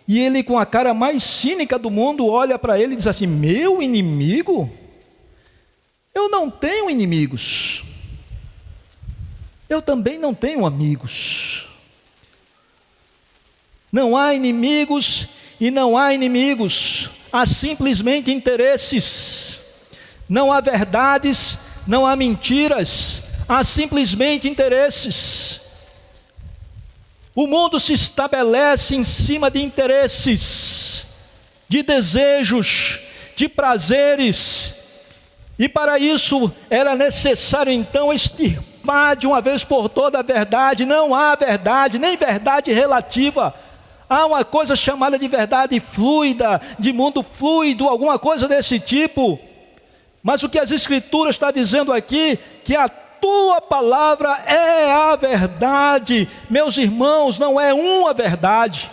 [0.08, 3.26] E ele, com a cara mais cínica do mundo, olha para ele e diz assim:
[3.26, 4.70] Meu inimigo?
[6.14, 7.84] Eu não tenho inimigos.
[9.70, 11.66] Eu também não tenho amigos.
[13.92, 15.28] Não há inimigos
[15.60, 17.10] e não há inimigos.
[17.32, 19.60] Há simplesmente interesses.
[20.28, 25.62] Não há verdades, não há mentiras há simplesmente interesses.
[27.36, 31.06] O mundo se estabelece em cima de interesses,
[31.68, 33.00] de desejos,
[33.36, 34.76] de prazeres,
[35.58, 40.86] e para isso era necessário então extirpar de uma vez por toda a verdade.
[40.86, 43.54] Não há verdade, nem verdade relativa.
[44.10, 49.40] Há uma coisa chamada de verdade fluida, de mundo fluido, alguma coisa desse tipo.
[50.22, 56.28] Mas o que as Escrituras está dizendo aqui, que a tua palavra é a verdade.
[56.50, 58.92] Meus irmãos, não é uma verdade,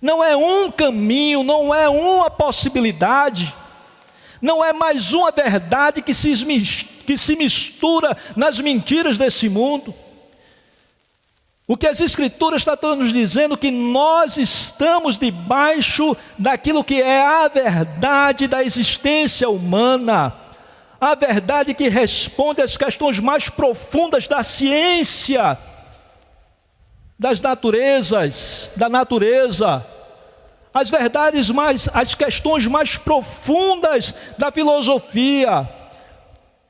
[0.00, 3.54] não é um caminho, não é uma possibilidade,
[4.40, 6.34] não é mais uma verdade que se,
[7.06, 9.94] que se mistura nas mentiras desse mundo.
[11.68, 17.48] O que as Escrituras estão nos dizendo que nós estamos debaixo daquilo que é a
[17.48, 20.45] verdade da existência humana
[21.00, 25.58] a verdade que responde às questões mais profundas da ciência,
[27.18, 29.84] das naturezas, da natureza,
[30.72, 35.68] as verdades mais, as questões mais profundas da filosofia.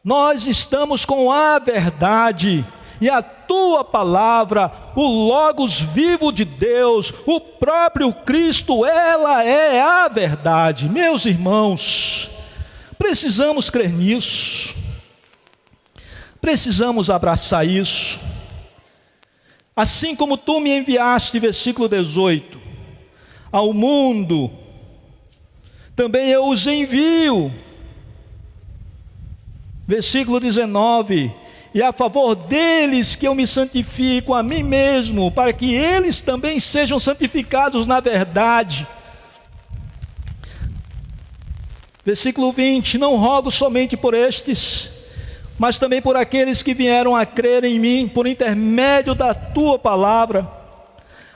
[0.04, 2.64] Nós estamos com a verdade
[3.00, 10.08] e a tua palavra, o Logos vivo de Deus, o próprio Cristo, ela é a
[10.08, 10.88] verdade.
[10.88, 12.30] Meus irmãos,
[12.98, 14.74] Precisamos crer nisso,
[16.40, 18.18] precisamos abraçar isso.
[19.74, 22.58] Assim como tu me enviaste, versículo 18,
[23.52, 24.50] ao mundo,
[25.94, 27.52] também eu os envio.
[29.86, 31.32] Versículo 19:
[31.72, 36.58] E a favor deles que eu me santifico a mim mesmo, para que eles também
[36.58, 38.86] sejam santificados na verdade.
[42.06, 44.88] Versículo 20: Não rogo somente por estes,
[45.58, 50.48] mas também por aqueles que vieram a crer em mim por intermédio da tua palavra,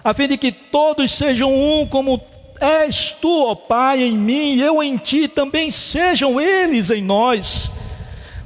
[0.04, 2.22] a fim de que todos sejam um como
[2.60, 7.68] és tu, ó Pai, em mim e eu em ti, também sejam eles em nós,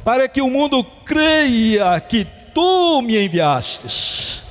[0.03, 4.43] para que o mundo creia que tu me enviastes.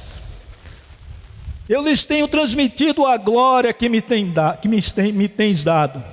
[1.67, 4.79] Eu lhes tenho transmitido a glória que me, tem da, que me,
[5.13, 6.12] me tens dado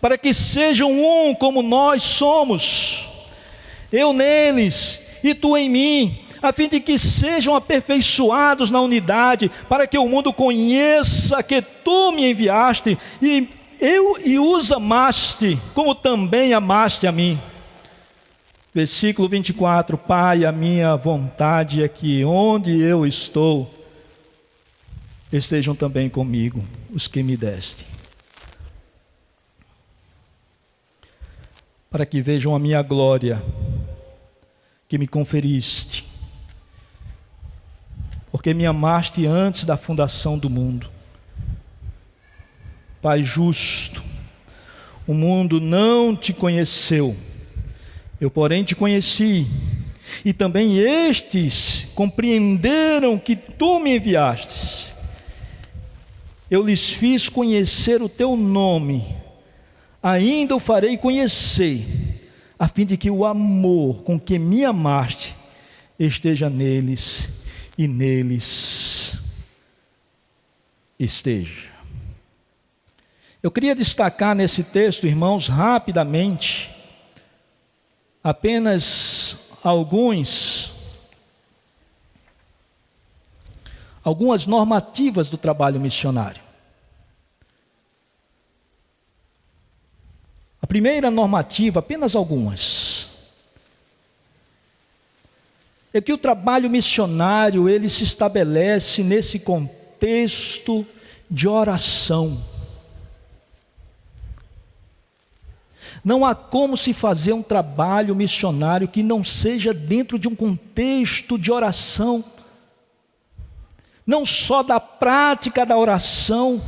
[0.00, 3.08] para que sejam um como nós somos,
[3.92, 9.86] eu neles e tu em mim, a fim de que sejam aperfeiçoados na unidade, para
[9.86, 13.48] que o mundo conheça que tu me enviaste e
[13.80, 17.38] eu e os amaste, como também amaste a mim.
[18.74, 23.70] Versículo 24: Pai, a minha vontade é que onde eu estou,
[25.32, 26.62] estejam também comigo
[26.94, 27.95] os que me deste
[31.96, 33.42] para que vejam a minha glória
[34.86, 36.04] que me conferiste,
[38.30, 40.90] porque me amaste antes da fundação do mundo.
[43.00, 44.04] Pai justo,
[45.06, 47.16] o mundo não te conheceu,
[48.20, 49.46] eu, porém, te conheci,
[50.22, 54.94] e também estes compreenderam que tu me enviastes.
[56.50, 59.24] Eu lhes fiz conhecer o teu nome
[60.02, 61.84] ainda o farei conhecer,
[62.58, 65.34] a fim de que o amor com que me amaste
[65.98, 67.28] esteja neles
[67.76, 69.18] e neles
[70.98, 71.68] esteja.
[73.42, 76.70] Eu queria destacar nesse texto, irmãos, rapidamente,
[78.22, 80.74] apenas alguns
[84.02, 86.45] algumas normativas do trabalho missionário.
[90.66, 93.06] A primeira normativa, apenas algumas,
[95.94, 100.84] é que o trabalho missionário ele se estabelece nesse contexto
[101.30, 102.42] de oração.
[106.04, 111.38] Não há como se fazer um trabalho missionário que não seja dentro de um contexto
[111.38, 112.24] de oração,
[114.04, 116.60] não só da prática da oração,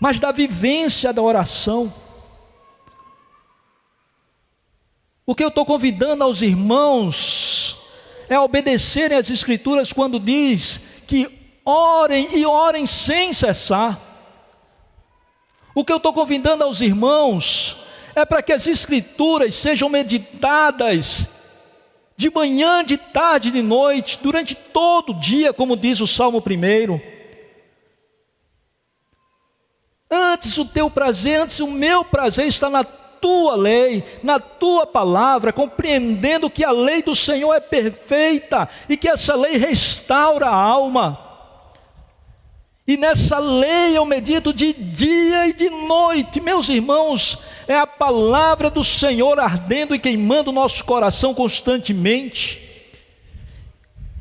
[0.00, 2.04] mas da vivência da oração.
[5.26, 7.76] O que eu estou convidando aos irmãos
[8.28, 11.28] é obedecerem às Escrituras quando diz que
[11.64, 14.00] orem e orem sem cessar.
[15.74, 17.76] O que eu estou convidando aos irmãos
[18.14, 21.26] é para que as Escrituras sejam meditadas
[22.16, 27.00] de manhã, de tarde, de noite, durante todo o dia, como diz o Salmo 1.
[30.08, 32.84] Antes o teu prazer, antes o meu prazer está na
[33.20, 39.08] tua lei, na tua palavra, compreendendo que a lei do Senhor é perfeita e que
[39.08, 41.26] essa lei restaura a alma.
[42.86, 48.70] E nessa lei eu medito de dia e de noite, meus irmãos, é a palavra
[48.70, 52.62] do Senhor ardendo e queimando o nosso coração constantemente.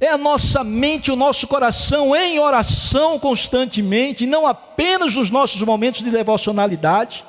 [0.01, 6.01] É a nossa mente, o nosso coração em oração constantemente, não apenas nos nossos momentos
[6.01, 7.23] de devocionalidade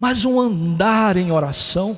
[0.00, 1.96] mas um andar em oração.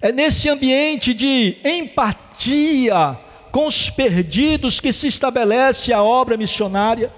[0.00, 3.16] É nesse ambiente de empatia
[3.52, 7.14] com os perdidos que se estabelece a obra missionária.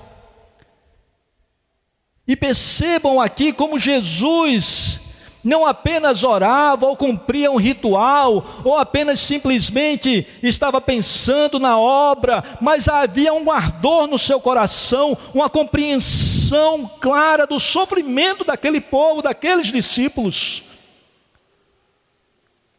[2.28, 5.00] E percebam aqui como Jesus
[5.46, 12.88] não apenas orava ou cumpria um ritual, ou apenas simplesmente estava pensando na obra, mas
[12.88, 20.64] havia um ardor no seu coração, uma compreensão clara do sofrimento daquele povo, daqueles discípulos.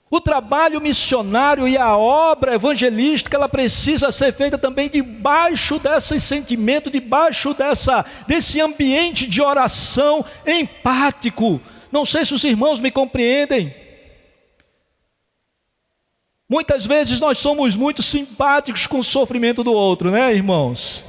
[0.09, 6.89] O trabalho missionário e a obra evangelística, ela precisa ser feita também debaixo desse sentimento,
[6.89, 11.61] debaixo dessa, desse ambiente de oração empático,
[11.91, 13.73] não sei se os irmãos me compreendem.
[16.49, 21.05] Muitas vezes nós somos muito simpáticos com o sofrimento do outro, né, irmãos?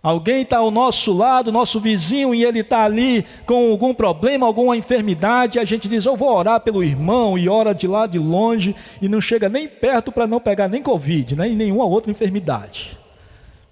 [0.00, 4.76] Alguém está ao nosso lado, nosso vizinho, e ele está ali com algum problema, alguma
[4.76, 8.18] enfermidade, e a gente diz: Eu vou orar pelo irmão, e ora de lá de
[8.18, 12.12] longe, e não chega nem perto para não pegar nem Covid, né, e nenhuma outra
[12.12, 12.96] enfermidade.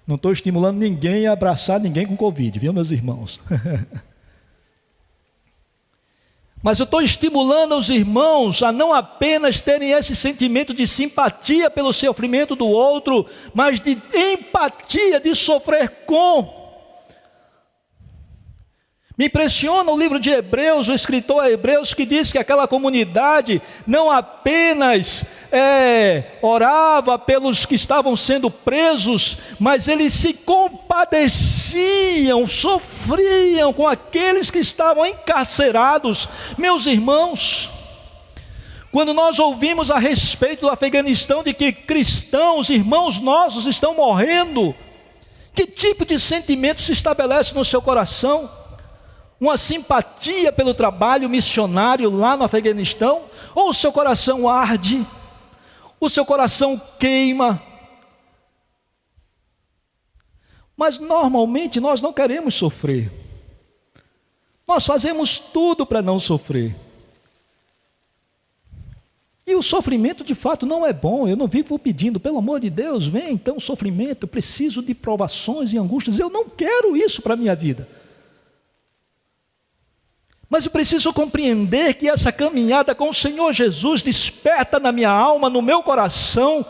[0.05, 3.39] Não estou estimulando ninguém a abraçar ninguém com Covid, viu, meus irmãos?
[6.67, 11.93] Mas eu estou estimulando os irmãos a não apenas terem esse sentimento de simpatia pelo
[11.93, 16.56] sofrimento do outro, mas de empatia, de sofrer com.
[19.17, 24.11] Me impressiona o livro de Hebreus, o escritor Hebreus, que diz que aquela comunidade não
[24.11, 34.51] apenas é, orava pelos que estavam sendo presos, mas eles se compadeciam, sofriam com aqueles
[34.51, 36.29] que estavam encarcerados.
[36.55, 37.71] Meus irmãos,
[38.91, 44.75] quando nós ouvimos a respeito do Afeganistão de que cristãos, irmãos nossos estão morrendo,
[45.55, 48.66] que tipo de sentimento se estabelece no seu coração?
[49.39, 53.25] Uma simpatia pelo trabalho missionário lá no Afeganistão?
[53.53, 55.05] Ou o seu coração arde?
[55.99, 57.61] O seu coração queima?
[60.75, 63.11] Mas normalmente nós não queremos sofrer.
[64.67, 66.75] Nós fazemos tudo para não sofrer.
[69.45, 71.25] E o sofrimento de fato não é bom.
[71.25, 75.71] Eu não vivo pedindo, pelo amor de Deus, vem então sofrimento, eu preciso de provações
[75.71, 76.19] e angústias.
[76.19, 77.87] Eu não quero isso para a minha vida.
[80.49, 85.49] Mas eu preciso compreender que essa caminhada com o Senhor Jesus desperta na minha alma,
[85.49, 86.65] no meu coração,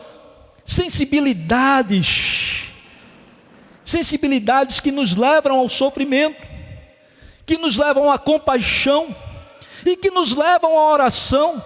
[0.65, 2.73] sensibilidades,
[3.85, 6.43] sensibilidades que nos levam ao sofrimento,
[7.45, 9.15] que nos levam à compaixão
[9.85, 11.61] e que nos levam à oração.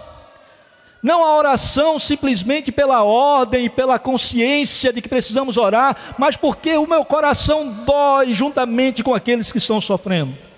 [1.02, 6.86] Não a oração simplesmente pela ordem pela consciência de que precisamos orar, mas porque o
[6.86, 10.51] meu coração dói juntamente com aqueles que estão sofrendo.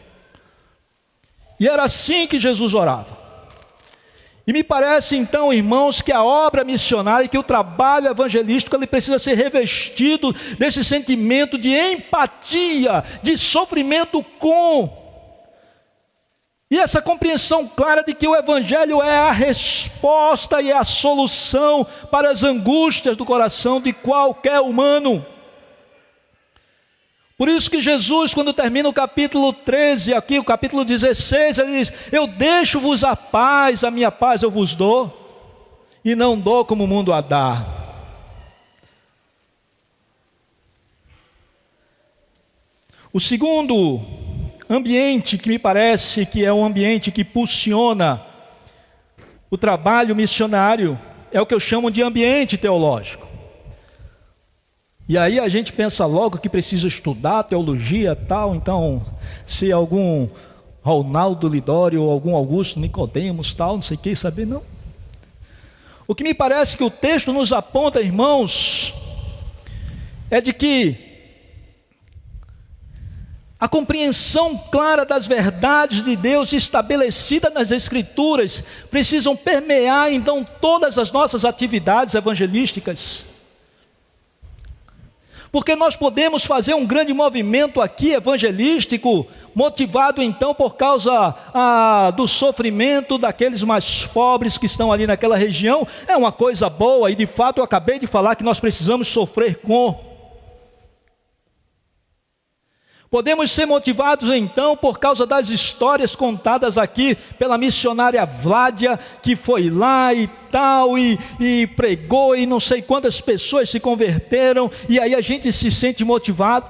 [1.59, 3.25] E era assim que Jesus orava.
[4.47, 9.19] E me parece então, irmãos, que a obra missionária, que o trabalho evangelístico, ele precisa
[9.19, 15.03] ser revestido desse sentimento de empatia, de sofrimento com.
[16.71, 22.31] E essa compreensão clara de que o Evangelho é a resposta e a solução para
[22.31, 25.25] as angústias do coração de qualquer humano.
[27.37, 31.93] Por isso que Jesus, quando termina o capítulo 13, aqui, o capítulo 16, ele diz:
[32.13, 35.51] Eu deixo-vos a paz, a minha paz eu vos dou,
[36.05, 37.67] e não dou como o mundo a dá.
[43.13, 44.01] O segundo
[44.69, 48.25] ambiente que me parece que é um ambiente que impulsiona
[49.51, 50.99] o trabalho missionário
[51.33, 53.24] é o que eu chamo de ambiente teológico.
[55.07, 59.05] E aí a gente pensa logo que precisa estudar teologia tal, então
[59.45, 60.29] se algum
[60.83, 64.63] Ronaldo Lidório ou algum Augusto Nicodemos tal, não sei o que saber não.
[66.07, 68.95] O que me parece que o texto nos aponta, irmãos,
[70.31, 70.97] é de que
[73.61, 81.11] a compreensão clara das verdades de Deus estabelecida nas Escrituras precisam permear então todas as
[81.11, 83.34] nossas atividades evangelísticas.
[85.55, 89.25] Porque nós podemos fazer um grande movimento aqui evangelístico,
[89.55, 95.87] motivado então por causa ah, do sofrimento daqueles mais pobres que estão ali naquela região.
[96.09, 99.61] É uma coisa boa, e de fato eu acabei de falar que nós precisamos sofrer
[99.61, 100.14] com.
[103.15, 109.71] Podemos ser motivados então por causa das histórias contadas aqui pela missionária Vládia, que foi
[109.71, 115.15] lá e tal, e, e pregou, e não sei quantas pessoas se converteram, e aí
[115.15, 116.69] a gente se sente motivado.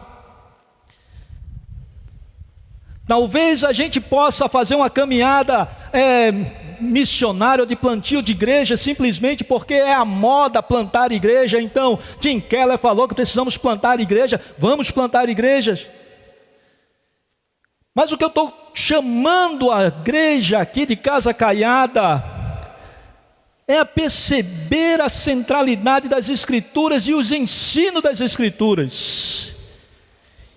[3.06, 6.30] Talvez a gente possa fazer uma caminhada é,
[6.78, 11.58] missionária de plantio de igreja simplesmente porque é a moda plantar igreja.
[11.58, 15.86] Então, Tim Keller falou que precisamos plantar igreja, vamos plantar igrejas.
[17.94, 22.24] Mas o que eu estou chamando a igreja aqui de casa caiada
[23.68, 29.54] é a perceber a centralidade das Escrituras e os ensinos das Escrituras.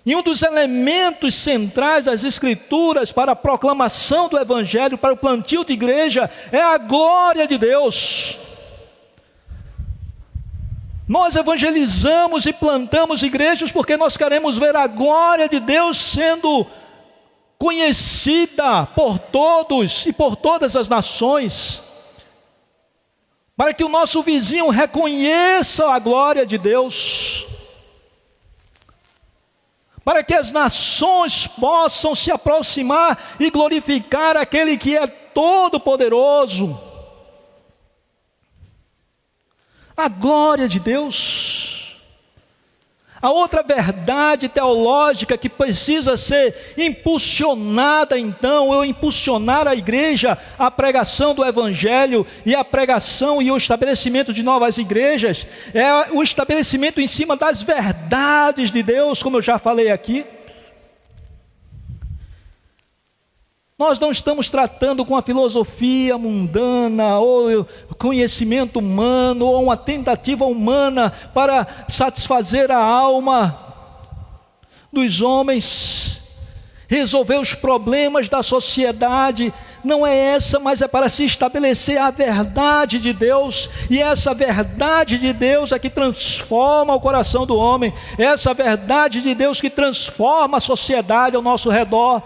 [0.04, 5.64] E um dos elementos centrais das Escrituras para a proclamação do Evangelho, para o plantio
[5.64, 8.36] de igreja, é a glória de Deus.
[11.06, 16.66] Nós evangelizamos e plantamos igrejas porque nós queremos ver a glória de Deus sendo
[17.58, 21.82] conhecida por todos e por todas as nações,
[23.56, 27.46] para que o nosso vizinho reconheça a glória de Deus,
[30.04, 36.80] para que as nações possam se aproximar e glorificar aquele que é todo-poderoso.
[39.96, 41.77] A glória de Deus.
[43.20, 51.34] A outra verdade teológica que precisa ser impulsionada, então, ou impulsionar a igreja, a pregação
[51.34, 57.06] do Evangelho e a pregação e o estabelecimento de novas igrejas, é o estabelecimento em
[57.06, 60.24] cima das verdades de Deus, como eu já falei aqui.
[63.78, 67.64] Nós não estamos tratando com a filosofia mundana, ou
[67.96, 73.56] conhecimento humano, ou uma tentativa humana para satisfazer a alma
[74.92, 76.20] dos homens,
[76.88, 79.54] resolver os problemas da sociedade.
[79.84, 85.18] Não é essa, mas é para se estabelecer a verdade de Deus, e essa verdade
[85.18, 90.56] de Deus é que transforma o coração do homem, essa verdade de Deus que transforma
[90.56, 92.20] a sociedade ao nosso redor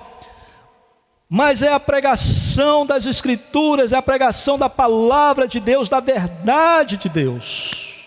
[1.35, 6.99] mas é a pregação das Escrituras, é a pregação da palavra de Deus, da verdade
[6.99, 8.07] de Deus.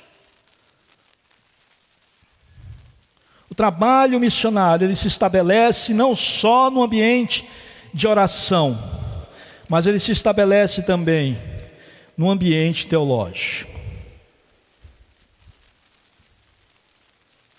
[3.49, 7.49] O trabalho missionário ele se estabelece não só no ambiente
[7.91, 8.77] de oração,
[9.67, 11.35] mas ele se estabelece também
[12.15, 13.71] no ambiente teológico.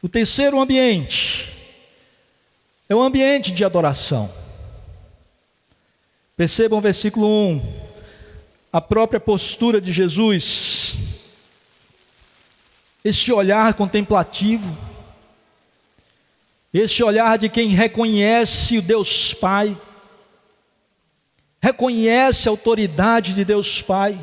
[0.01, 1.53] O terceiro ambiente
[2.89, 4.46] é o ambiente de adoração.
[6.37, 7.63] Percebam o versículo 1,
[8.71, 10.95] a própria postura de Jesus,
[13.03, 14.77] esse olhar contemplativo,
[16.75, 19.75] esse olhar de quem reconhece o Deus Pai,
[21.59, 24.23] reconhece a autoridade de Deus Pai,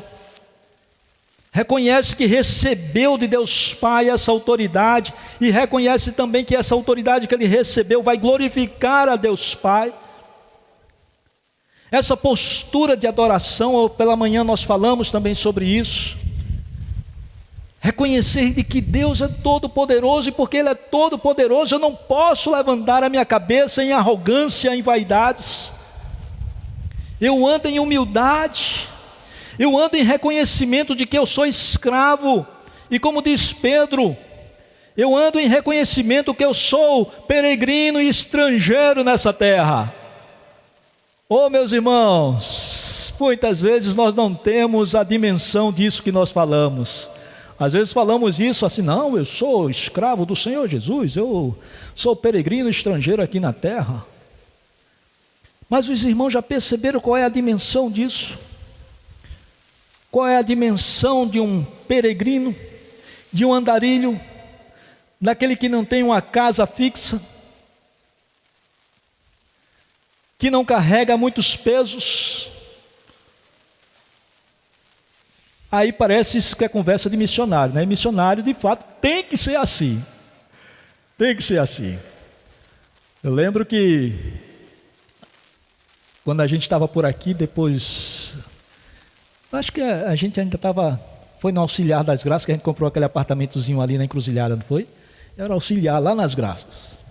[1.50, 7.34] reconhece que recebeu de Deus Pai essa autoridade e reconhece também que essa autoridade que
[7.34, 9.92] ele recebeu vai glorificar a Deus Pai.
[11.90, 16.16] Essa postura de adoração, pela manhã nós falamos também sobre isso.
[17.80, 23.04] Reconhecer de que Deus é todo-poderoso e porque Ele é todo-poderoso, eu não posso levantar
[23.04, 25.70] a minha cabeça em arrogância, em vaidades.
[27.20, 28.88] Eu ando em humildade,
[29.58, 32.46] eu ando em reconhecimento de que eu sou escravo,
[32.90, 34.16] e como diz Pedro,
[34.96, 40.03] eu ando em reconhecimento que eu sou peregrino e estrangeiro nessa terra.
[41.36, 47.10] Oh, meus irmãos, muitas vezes nós não temos a dimensão disso que nós falamos.
[47.58, 51.58] Às vezes falamos isso assim, não, eu sou escravo do Senhor Jesus, eu
[51.92, 54.06] sou peregrino estrangeiro aqui na terra.
[55.68, 58.38] Mas os irmãos já perceberam qual é a dimensão disso?
[60.12, 62.54] Qual é a dimensão de um peregrino,
[63.32, 64.20] de um andarilho,
[65.20, 67.33] daquele que não tem uma casa fixa?
[70.38, 72.48] Que não carrega muitos pesos.
[75.70, 77.84] Aí parece isso que é conversa de missionário, né?
[77.84, 80.04] Missionário de fato tem que ser assim.
[81.18, 81.98] Tem que ser assim.
[83.22, 84.12] Eu lembro que
[86.24, 88.34] quando a gente estava por aqui, depois.
[89.52, 90.98] Acho que a gente ainda estava.
[91.38, 94.62] Foi no auxiliar das graças que a gente comprou aquele apartamentozinho ali na encruzilhada, não
[94.62, 94.88] foi?
[95.36, 97.03] Era auxiliar lá nas graças.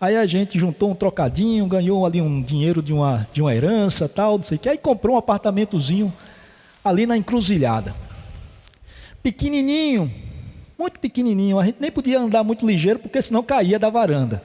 [0.00, 4.08] Aí a gente juntou um trocadinho, ganhou ali um dinheiro de uma, de uma herança,
[4.08, 4.68] tal, não sei o que.
[4.68, 6.10] Aí comprou um apartamentozinho
[6.82, 7.94] ali na encruzilhada.
[9.22, 10.10] Pequenininho,
[10.78, 11.60] muito pequenininho.
[11.60, 14.42] A gente nem podia andar muito ligeiro, porque senão caía da varanda.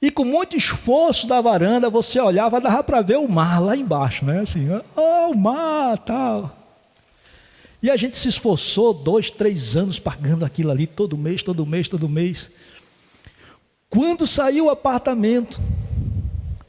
[0.00, 4.24] E com muito esforço da varanda, você olhava, dava para ver o mar lá embaixo,
[4.24, 4.40] né?
[4.40, 6.56] Assim, oh, o mar, tal.
[7.82, 11.88] E a gente se esforçou dois, três anos pagando aquilo ali todo mês, todo mês,
[11.88, 12.48] todo mês.
[13.92, 15.60] Quando saiu o apartamento,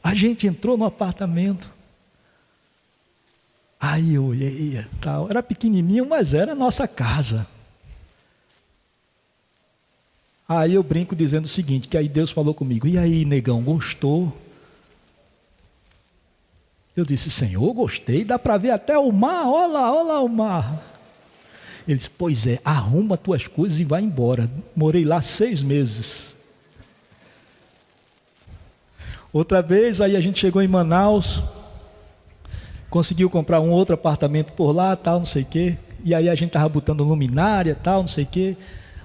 [0.02, 1.70] a gente entrou no apartamento.
[3.80, 7.46] Aí eu olhei, tal, era pequenininho, mas era a nossa casa.
[10.46, 14.30] Aí eu brinco dizendo o seguinte, que aí Deus falou comigo, e aí negão, gostou?
[16.94, 20.28] Eu disse, Senhor, gostei, dá para ver até o mar, olha lá, olha lá o
[20.28, 20.82] mar.
[21.88, 24.46] Ele disse, pois é, arruma tuas coisas e vai embora.
[24.76, 26.34] Morei lá seis meses.
[29.34, 31.42] Outra vez, aí a gente chegou em Manaus,
[32.88, 35.76] conseguiu comprar um outro apartamento por lá, tal, não sei o quê.
[36.04, 38.56] E aí a gente estava botando luminária, tal, não sei o quê.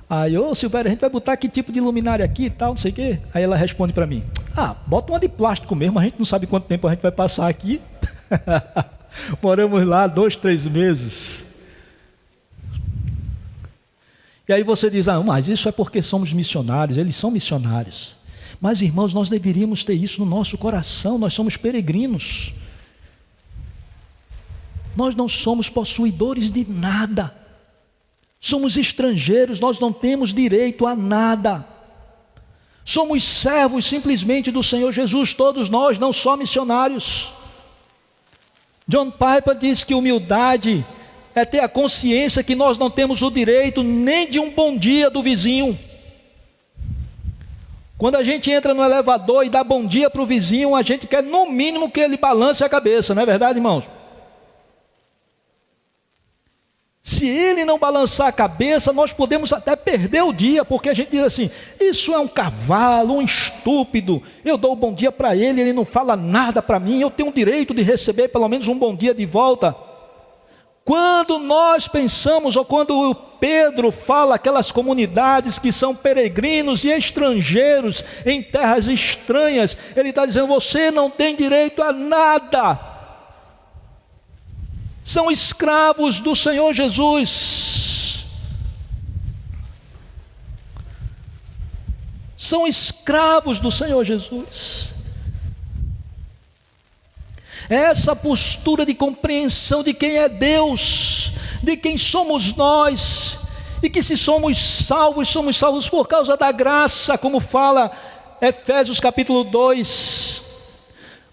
[0.07, 2.91] Aí, ô Silvério, a gente vai botar que tipo de luminária aqui, tal, não sei
[2.91, 3.19] o quê.
[3.33, 4.23] Aí ela responde para mim:
[4.55, 7.11] Ah, bota uma de plástico mesmo, a gente não sabe quanto tempo a gente vai
[7.11, 7.81] passar aqui.
[9.41, 11.43] Moramos lá dois, três meses.
[14.47, 18.18] E aí você diz: Ah, mas isso é porque somos missionários, eles são missionários.
[18.59, 22.53] Mas, irmãos, nós deveríamos ter isso no nosso coração, nós somos peregrinos.
[24.95, 27.33] Nós não somos possuidores de nada.
[28.39, 31.65] Somos estrangeiros, nós não temos direito a nada.
[32.83, 37.31] Somos servos simplesmente do Senhor Jesus, todos nós, não só missionários.
[38.87, 40.85] John Piper diz que humildade
[41.35, 45.09] é ter a consciência que nós não temos o direito nem de um bom dia
[45.09, 45.77] do vizinho.
[47.99, 51.05] Quando a gente entra no elevador e dá bom dia para o vizinho, a gente
[51.05, 53.83] quer no mínimo que ele balance a cabeça, não é verdade, irmãos?
[57.03, 61.11] Se ele não balançar a cabeça, nós podemos até perder o dia, porque a gente
[61.11, 64.23] diz assim: isso é um cavalo, um estúpido.
[64.45, 67.29] Eu dou um bom dia para ele, ele não fala nada para mim, eu tenho
[67.29, 69.75] o direito de receber pelo menos um bom dia de volta.
[70.83, 78.41] Quando nós pensamos, ou quando Pedro fala aquelas comunidades que são peregrinos e estrangeiros em
[78.41, 82.89] terras estranhas, ele está dizendo: você não tem direito a nada
[85.09, 88.25] são escravos do Senhor Jesus.
[92.37, 94.93] São escravos do Senhor Jesus.
[97.69, 103.37] Essa postura de compreensão de quem é Deus, de quem somos nós,
[103.83, 107.91] e que se somos salvos, somos salvos por causa da graça, como fala
[108.41, 110.49] Efésios capítulo 2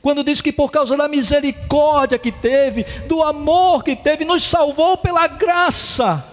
[0.07, 4.97] quando diz que por causa da misericórdia que teve, do amor que teve, nos salvou
[4.97, 6.25] pela graça.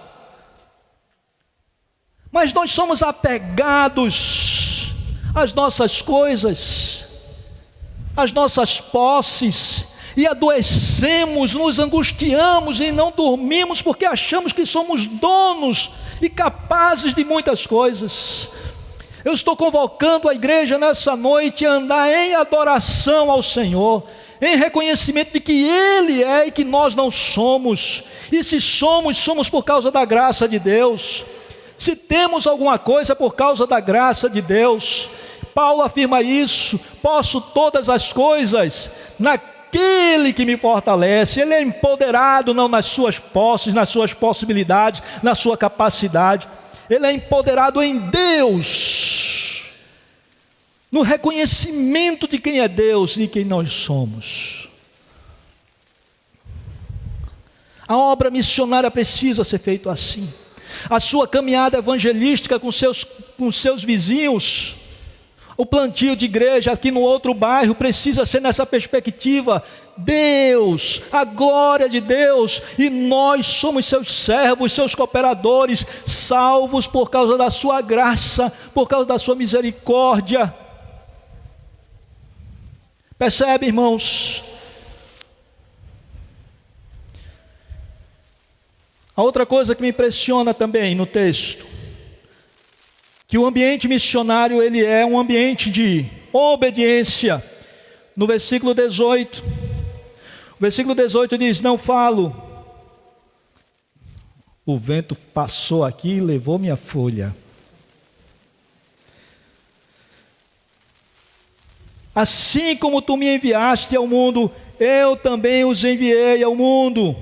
[2.30, 4.92] Mas nós somos apegados
[5.34, 7.04] às nossas coisas,
[8.16, 9.86] às nossas posses,
[10.16, 15.90] e adoecemos, nos angustiamos e não dormimos porque achamos que somos donos
[16.22, 18.48] e capazes de muitas coisas.
[19.24, 24.04] Eu estou convocando a igreja nessa noite a andar em adoração ao Senhor,
[24.40, 28.04] em reconhecimento de que Ele é e que nós não somos.
[28.30, 31.24] E se somos, somos por causa da graça de Deus.
[31.76, 35.08] Se temos alguma coisa por causa da graça de Deus.
[35.54, 39.53] Paulo afirma isso: posso todas as coisas naquele
[40.34, 41.40] que me fortalece.
[41.40, 46.48] Ele é empoderado não nas suas posses, nas suas possibilidades, na sua capacidade
[46.88, 49.72] ele é empoderado em Deus,
[50.90, 54.68] no reconhecimento de quem é Deus e quem nós somos.
[57.86, 60.32] A obra missionária precisa ser feita assim.
[60.88, 63.04] A sua caminhada evangelística com seus,
[63.36, 64.76] com seus vizinhos
[65.56, 69.62] o plantio de igreja aqui no outro bairro precisa ser nessa perspectiva.
[69.96, 77.38] Deus, a glória de Deus, e nós somos seus servos, seus cooperadores, salvos por causa
[77.38, 80.52] da sua graça, por causa da sua misericórdia.
[83.16, 84.42] Percebe, irmãos?
[89.16, 91.73] A outra coisa que me impressiona também no texto
[93.26, 97.42] que o ambiente missionário ele é um ambiente de obediência.
[98.16, 99.42] No versículo 18,
[100.52, 102.34] o versículo 18 diz: Não falo.
[104.66, 107.34] O vento passou aqui e levou minha folha.
[112.14, 117.14] Assim como tu me enviaste ao mundo, eu também os enviei ao mundo.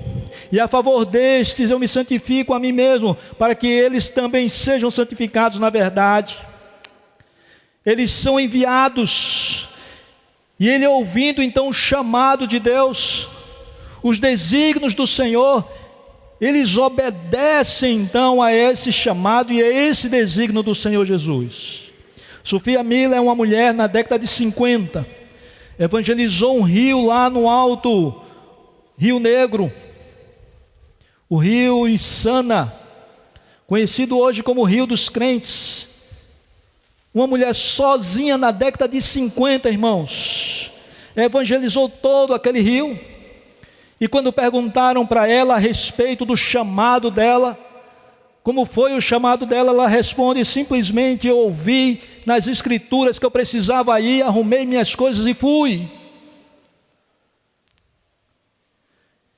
[0.51, 4.91] E a favor destes eu me santifico a mim mesmo, para que eles também sejam
[4.91, 6.37] santificados na verdade.
[7.85, 9.67] Eles são enviados,
[10.59, 13.27] e ele ouvindo então o chamado de Deus,
[14.01, 15.67] os desígnios do Senhor,
[16.39, 21.91] eles obedecem então a esse chamado e a esse desígnio do Senhor Jesus.
[22.43, 25.05] Sofia Miller é uma mulher na década de 50,
[25.77, 28.21] evangelizou um rio lá no alto
[28.97, 29.71] Rio Negro,
[31.29, 32.73] o rio Insana,
[33.65, 35.89] conhecido hoje como Rio dos Crentes.
[37.13, 40.71] Uma mulher sozinha na década de 50, irmãos,
[41.15, 42.99] evangelizou todo aquele rio.
[43.99, 47.57] E quando perguntaram para ela a respeito do chamado dela,
[48.43, 53.99] como foi o chamado dela, ela responde simplesmente: Eu ouvi nas escrituras que eu precisava
[54.01, 55.89] ir, arrumei minhas coisas e fui.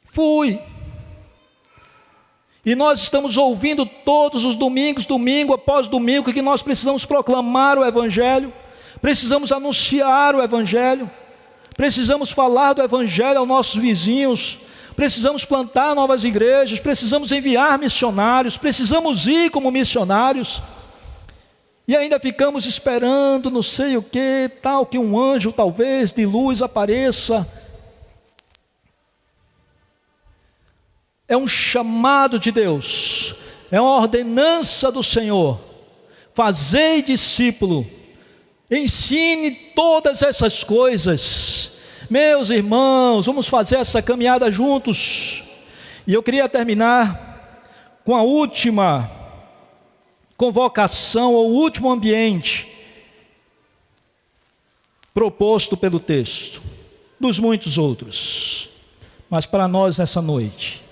[0.03, 0.59] Fui.
[2.65, 7.85] E nós estamos ouvindo todos os domingos, domingo após domingo, que nós precisamos proclamar o
[7.85, 8.51] Evangelho,
[8.99, 11.11] precisamos anunciar o Evangelho,
[11.77, 14.57] precisamos falar do Evangelho aos nossos vizinhos,
[14.95, 20.61] precisamos plantar novas igrejas, precisamos enviar missionários, precisamos ir como missionários.
[21.87, 26.61] E ainda ficamos esperando, não sei o que, tal, que um anjo talvez de luz
[26.61, 27.47] apareça
[31.27, 33.35] é um chamado de Deus,
[33.71, 35.59] é uma ordenança do Senhor.
[36.33, 37.85] Fazei discípulo,
[38.69, 41.74] ensine todas essas coisas.
[42.09, 45.43] Meus irmãos, vamos fazer essa caminhada juntos.
[46.05, 47.63] E eu queria terminar
[48.03, 49.09] com a última
[50.37, 52.71] convocação, ou último ambiente
[55.13, 56.61] proposto pelo texto,
[57.17, 58.69] dos muitos outros,
[59.29, 60.83] mas para nós nessa noite.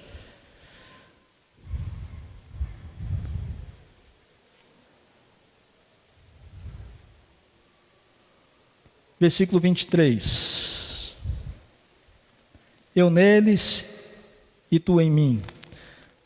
[9.19, 10.72] Versículo 23.
[12.95, 13.87] Eu neles
[14.71, 15.41] e tu em mim,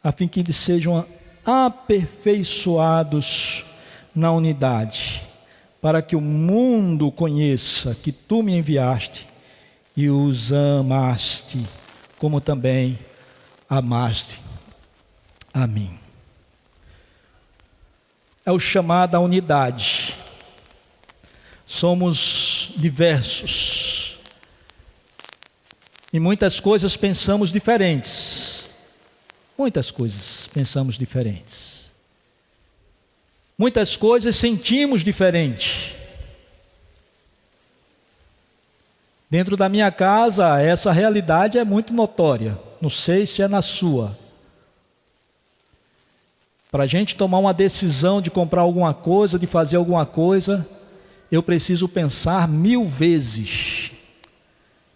[0.03, 1.03] a fim que eles sejam
[1.45, 3.65] aperfeiçoados
[4.13, 5.23] na unidade,
[5.81, 9.27] para que o mundo conheça que tu me enviaste
[9.95, 11.65] e os amaste,
[12.17, 12.99] como também
[13.69, 14.41] amaste
[15.53, 15.97] a mim.
[18.45, 20.15] É o chamado à unidade.
[21.65, 24.06] Somos diversos.
[26.11, 28.69] E muitas coisas pensamos diferentes.
[29.57, 31.91] Muitas coisas pensamos diferentes.
[33.57, 35.97] Muitas coisas sentimos diferente.
[39.29, 42.57] Dentro da minha casa, essa realidade é muito notória.
[42.79, 44.17] Não sei se é na sua.
[46.71, 50.65] Para a gente tomar uma decisão de comprar alguma coisa, de fazer alguma coisa,
[51.29, 53.91] eu preciso pensar mil vezes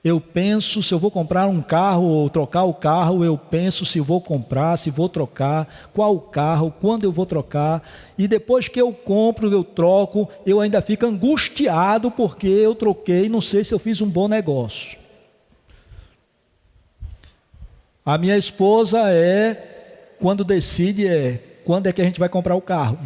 [0.03, 3.99] eu penso se eu vou comprar um carro ou trocar o carro, eu penso se
[3.99, 7.87] vou comprar, se vou trocar, qual carro, quando eu vou trocar,
[8.17, 13.41] e depois que eu compro, eu troco, eu ainda fico angustiado porque eu troquei, não
[13.41, 14.99] sei se eu fiz um bom negócio.
[18.03, 22.61] A minha esposa é quando decide é quando é que a gente vai comprar o
[22.61, 22.97] carro.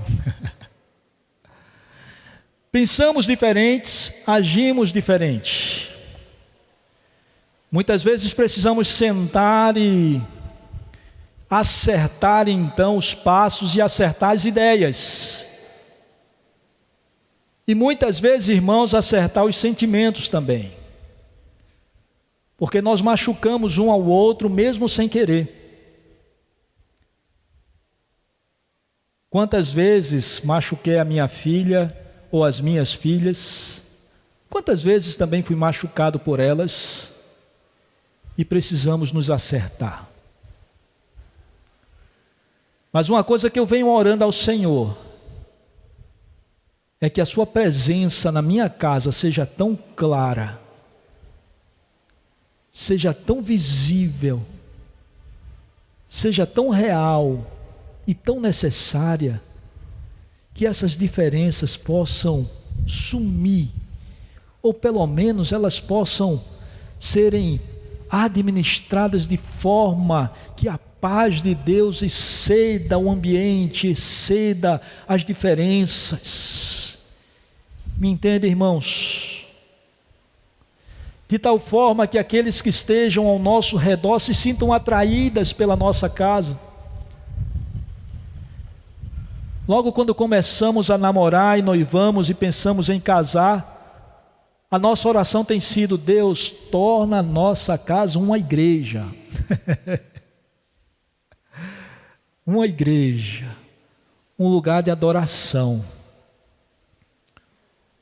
[2.72, 5.95] Pensamos diferentes, agimos diferentes.
[7.76, 10.22] Muitas vezes precisamos sentar e
[11.50, 15.46] acertar então os passos e acertar as ideias.
[17.68, 20.74] E muitas vezes, irmãos, acertar os sentimentos também.
[22.56, 25.84] Porque nós machucamos um ao outro mesmo sem querer.
[29.30, 31.94] Quantas vezes machuquei a minha filha
[32.32, 33.84] ou as minhas filhas?
[34.50, 37.15] Quantas vezes também fui machucado por elas?
[38.38, 40.08] E precisamos nos acertar.
[42.92, 44.98] Mas uma coisa que eu venho orando ao Senhor
[47.02, 50.60] é que a Sua presença na minha casa seja tão clara,
[52.72, 54.42] seja tão visível,
[56.08, 57.46] seja tão real
[58.08, 59.42] e tão necessária,
[60.54, 62.50] que essas diferenças possam
[62.88, 63.68] sumir,
[64.62, 66.42] ou pelo menos elas possam
[66.98, 67.60] serem
[68.10, 76.98] administradas de forma que a paz de Deus exceda o ambiente, exceda as diferenças.
[77.98, 79.46] Me entende, irmãos?
[81.28, 86.10] De tal forma que aqueles que estejam ao nosso redor se sintam atraídas pela nossa
[86.10, 86.60] casa.
[89.68, 93.75] Logo quando começamos a namorar e noivamos e pensamos em casar,
[94.76, 99.06] a nossa oração tem sido: Deus, torna a nossa casa uma igreja.
[102.46, 103.56] uma igreja,
[104.38, 105.84] um lugar de adoração,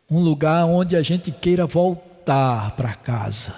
[0.09, 3.53] um lugar onde a gente queira voltar para casa,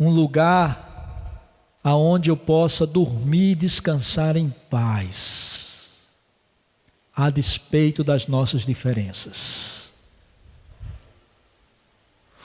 [0.00, 1.44] um lugar
[1.84, 6.08] aonde eu possa dormir e descansar em paz,
[7.14, 9.87] a despeito das nossas diferenças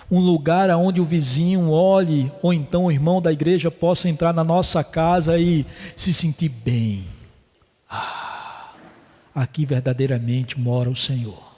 [0.09, 4.43] um lugar onde o vizinho olhe, ou então o irmão da igreja possa entrar na
[4.43, 7.05] nossa casa e se sentir bem.
[7.89, 8.71] Ah,
[9.33, 11.53] aqui verdadeiramente mora o Senhor.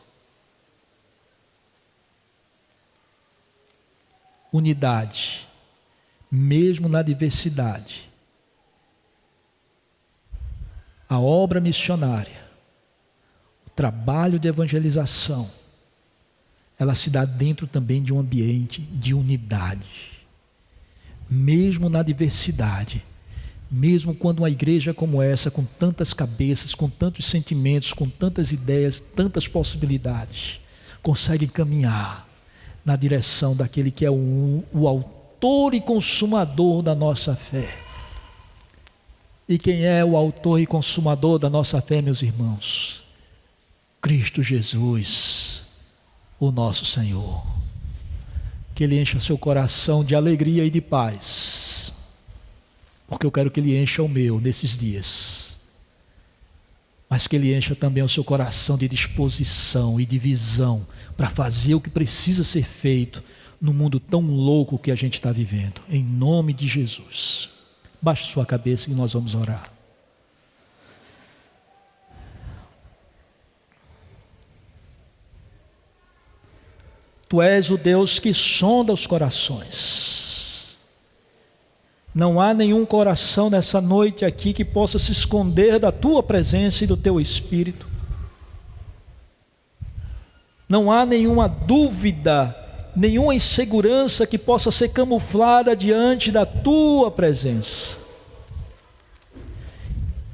[4.51, 5.47] Unidade,
[6.31, 8.09] mesmo na diversidade.
[11.09, 12.45] A obra missionária,
[13.67, 15.49] o trabalho de evangelização
[16.77, 20.13] ela se dá dentro também de um ambiente de unidade.
[21.29, 23.03] Mesmo na diversidade,
[23.71, 28.99] mesmo quando uma igreja como essa, com tantas cabeças, com tantos sentimentos, com tantas ideias,
[28.99, 30.59] tantas possibilidades,
[31.01, 32.27] consegue caminhar
[32.83, 37.73] na direção daquele que é o, o autor e consumador da nossa fé.
[39.47, 43.03] E quem é o autor e consumador da nossa fé, meus irmãos?
[44.01, 45.54] Cristo Jesus
[46.39, 47.45] o nosso Senhor.
[48.73, 51.93] Que Ele encha seu coração de alegria e de paz,
[53.07, 55.57] porque eu quero que Ele encha o meu nesses dias.
[57.09, 61.75] mas que Ele encha também o seu coração de disposição e de visão para fazer
[61.75, 63.23] o que precisa ser feito
[63.61, 65.81] no mundo tão louco que a gente está vivendo.
[65.89, 67.49] Em nome de Jesus.
[68.01, 69.74] Baixe sua cabeça e nós vamos orar.
[77.27, 80.75] Tu és o Deus que sonda os corações.
[82.13, 86.87] Não há nenhum coração nessa noite aqui que possa se esconder da tua presença e
[86.87, 87.87] do teu espírito.
[90.69, 92.55] Não há nenhuma dúvida,
[92.95, 97.97] nenhuma insegurança que possa ser camuflada diante da tua presença.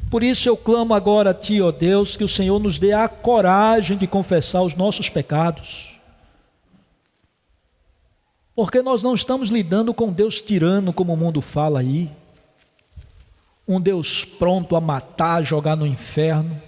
[0.10, 3.08] Por isso eu clamo agora a Ti, ó Deus, que o Senhor nos dê a
[3.08, 5.91] coragem de confessar os nossos pecados
[8.56, 12.12] porque nós não estamos lidando com Deus tirano, como o mundo fala aí.
[13.68, 16.62] Um Deus pronto a matar, jogar no inferno.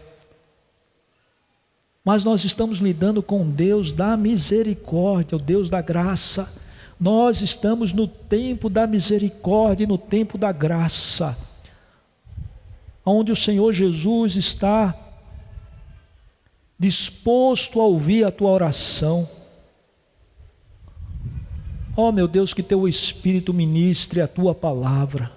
[2.03, 6.51] Mas nós estamos lidando com Deus da misericórdia, o Deus da graça.
[6.99, 11.38] Nós estamos no tempo da misericórdia e no tempo da graça,
[13.05, 14.95] onde o Senhor Jesus está
[16.79, 19.27] disposto a ouvir a tua oração
[21.95, 25.31] oh, meu Deus, que teu Espírito ministre a tua palavra.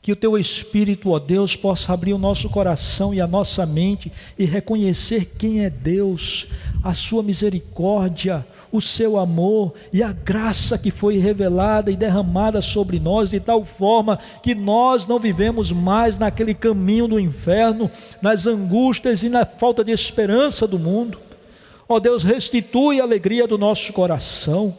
[0.00, 4.10] Que o teu Espírito, ó Deus, possa abrir o nosso coração e a nossa mente
[4.36, 6.48] e reconhecer quem é Deus,
[6.82, 12.98] a sua misericórdia, o seu amor e a graça que foi revelada e derramada sobre
[12.98, 17.88] nós de tal forma que nós não vivemos mais naquele caminho do inferno,
[18.20, 21.16] nas angústias e na falta de esperança do mundo
[21.92, 24.74] Ó Deus, restitui a alegria do nosso coração,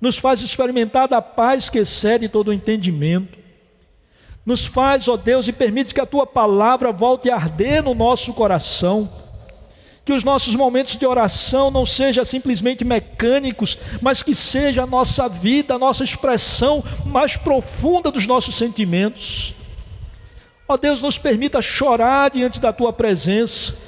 [0.00, 3.38] nos faz experimentar da paz que excede todo o entendimento.
[4.46, 8.32] Nos faz, ó Deus, e permite que a tua palavra volte a arder no nosso
[8.32, 9.12] coração.
[10.06, 15.28] Que os nossos momentos de oração não sejam simplesmente mecânicos, mas que seja a nossa
[15.28, 19.52] vida, a nossa expressão mais profunda dos nossos sentimentos.
[20.66, 23.87] Ó Deus, nos permita chorar diante da tua presença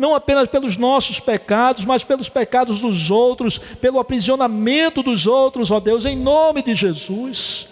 [0.00, 5.78] não apenas pelos nossos pecados, mas pelos pecados dos outros, pelo aprisionamento dos outros, ó
[5.78, 7.68] Deus, em nome de Jesus.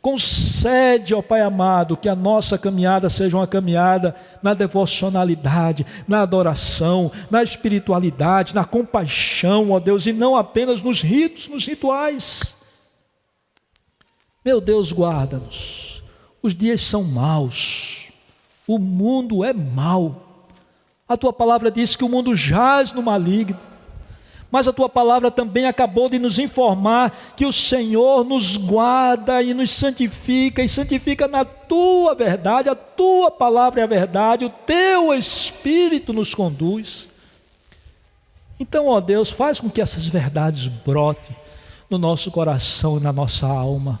[0.00, 7.10] Concede, ó Pai amado, que a nossa caminhada seja uma caminhada na devocionalidade, na adoração,
[7.28, 12.56] na espiritualidade, na compaixão, ó Deus, e não apenas nos ritos, nos rituais.
[14.44, 16.00] Meu Deus, guarda-nos.
[16.40, 18.08] Os dias são maus,
[18.68, 20.27] o mundo é mau.
[21.08, 23.58] A tua palavra diz que o mundo jaz no maligno.
[24.50, 29.52] Mas a tua palavra também acabou de nos informar que o Senhor nos guarda e
[29.52, 35.12] nos santifica, e santifica na tua verdade, a tua palavra é a verdade, o teu
[35.12, 37.08] Espírito nos conduz.
[38.58, 41.36] Então, ó Deus, faz com que essas verdades brotem
[41.90, 44.00] no nosso coração e na nossa alma.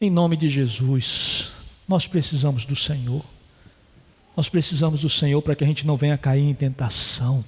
[0.00, 1.52] Em nome de Jesus,
[1.86, 3.22] nós precisamos do Senhor.
[4.36, 7.44] Nós precisamos do Senhor para que a gente não venha cair em tentação.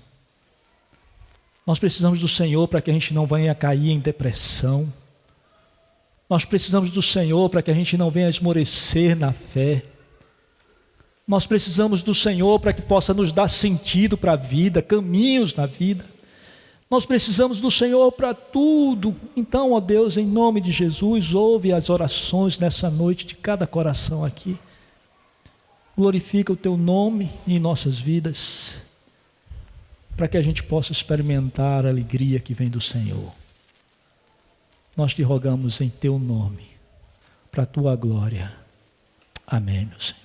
[1.66, 4.93] Nós precisamos do Senhor para que a gente não venha cair em depressão.
[6.28, 9.82] Nós precisamos do Senhor para que a gente não venha esmorecer na fé.
[11.26, 15.64] Nós precisamos do Senhor para que possa nos dar sentido para a vida, caminhos na
[15.64, 16.05] vida.
[16.91, 19.16] Nós precisamos do Senhor para tudo.
[19.35, 24.22] Então, ó Deus, em nome de Jesus, ouve as orações nessa noite de cada coração
[24.22, 24.59] aqui
[25.97, 28.82] glorifica o teu nome em nossas vidas,
[30.16, 33.32] para que a gente possa experimentar a alegria que vem do Senhor.
[34.97, 36.66] Nós te rogamos em teu nome,
[37.51, 38.53] para a tua glória.
[39.47, 40.24] Amém, meu Senhor.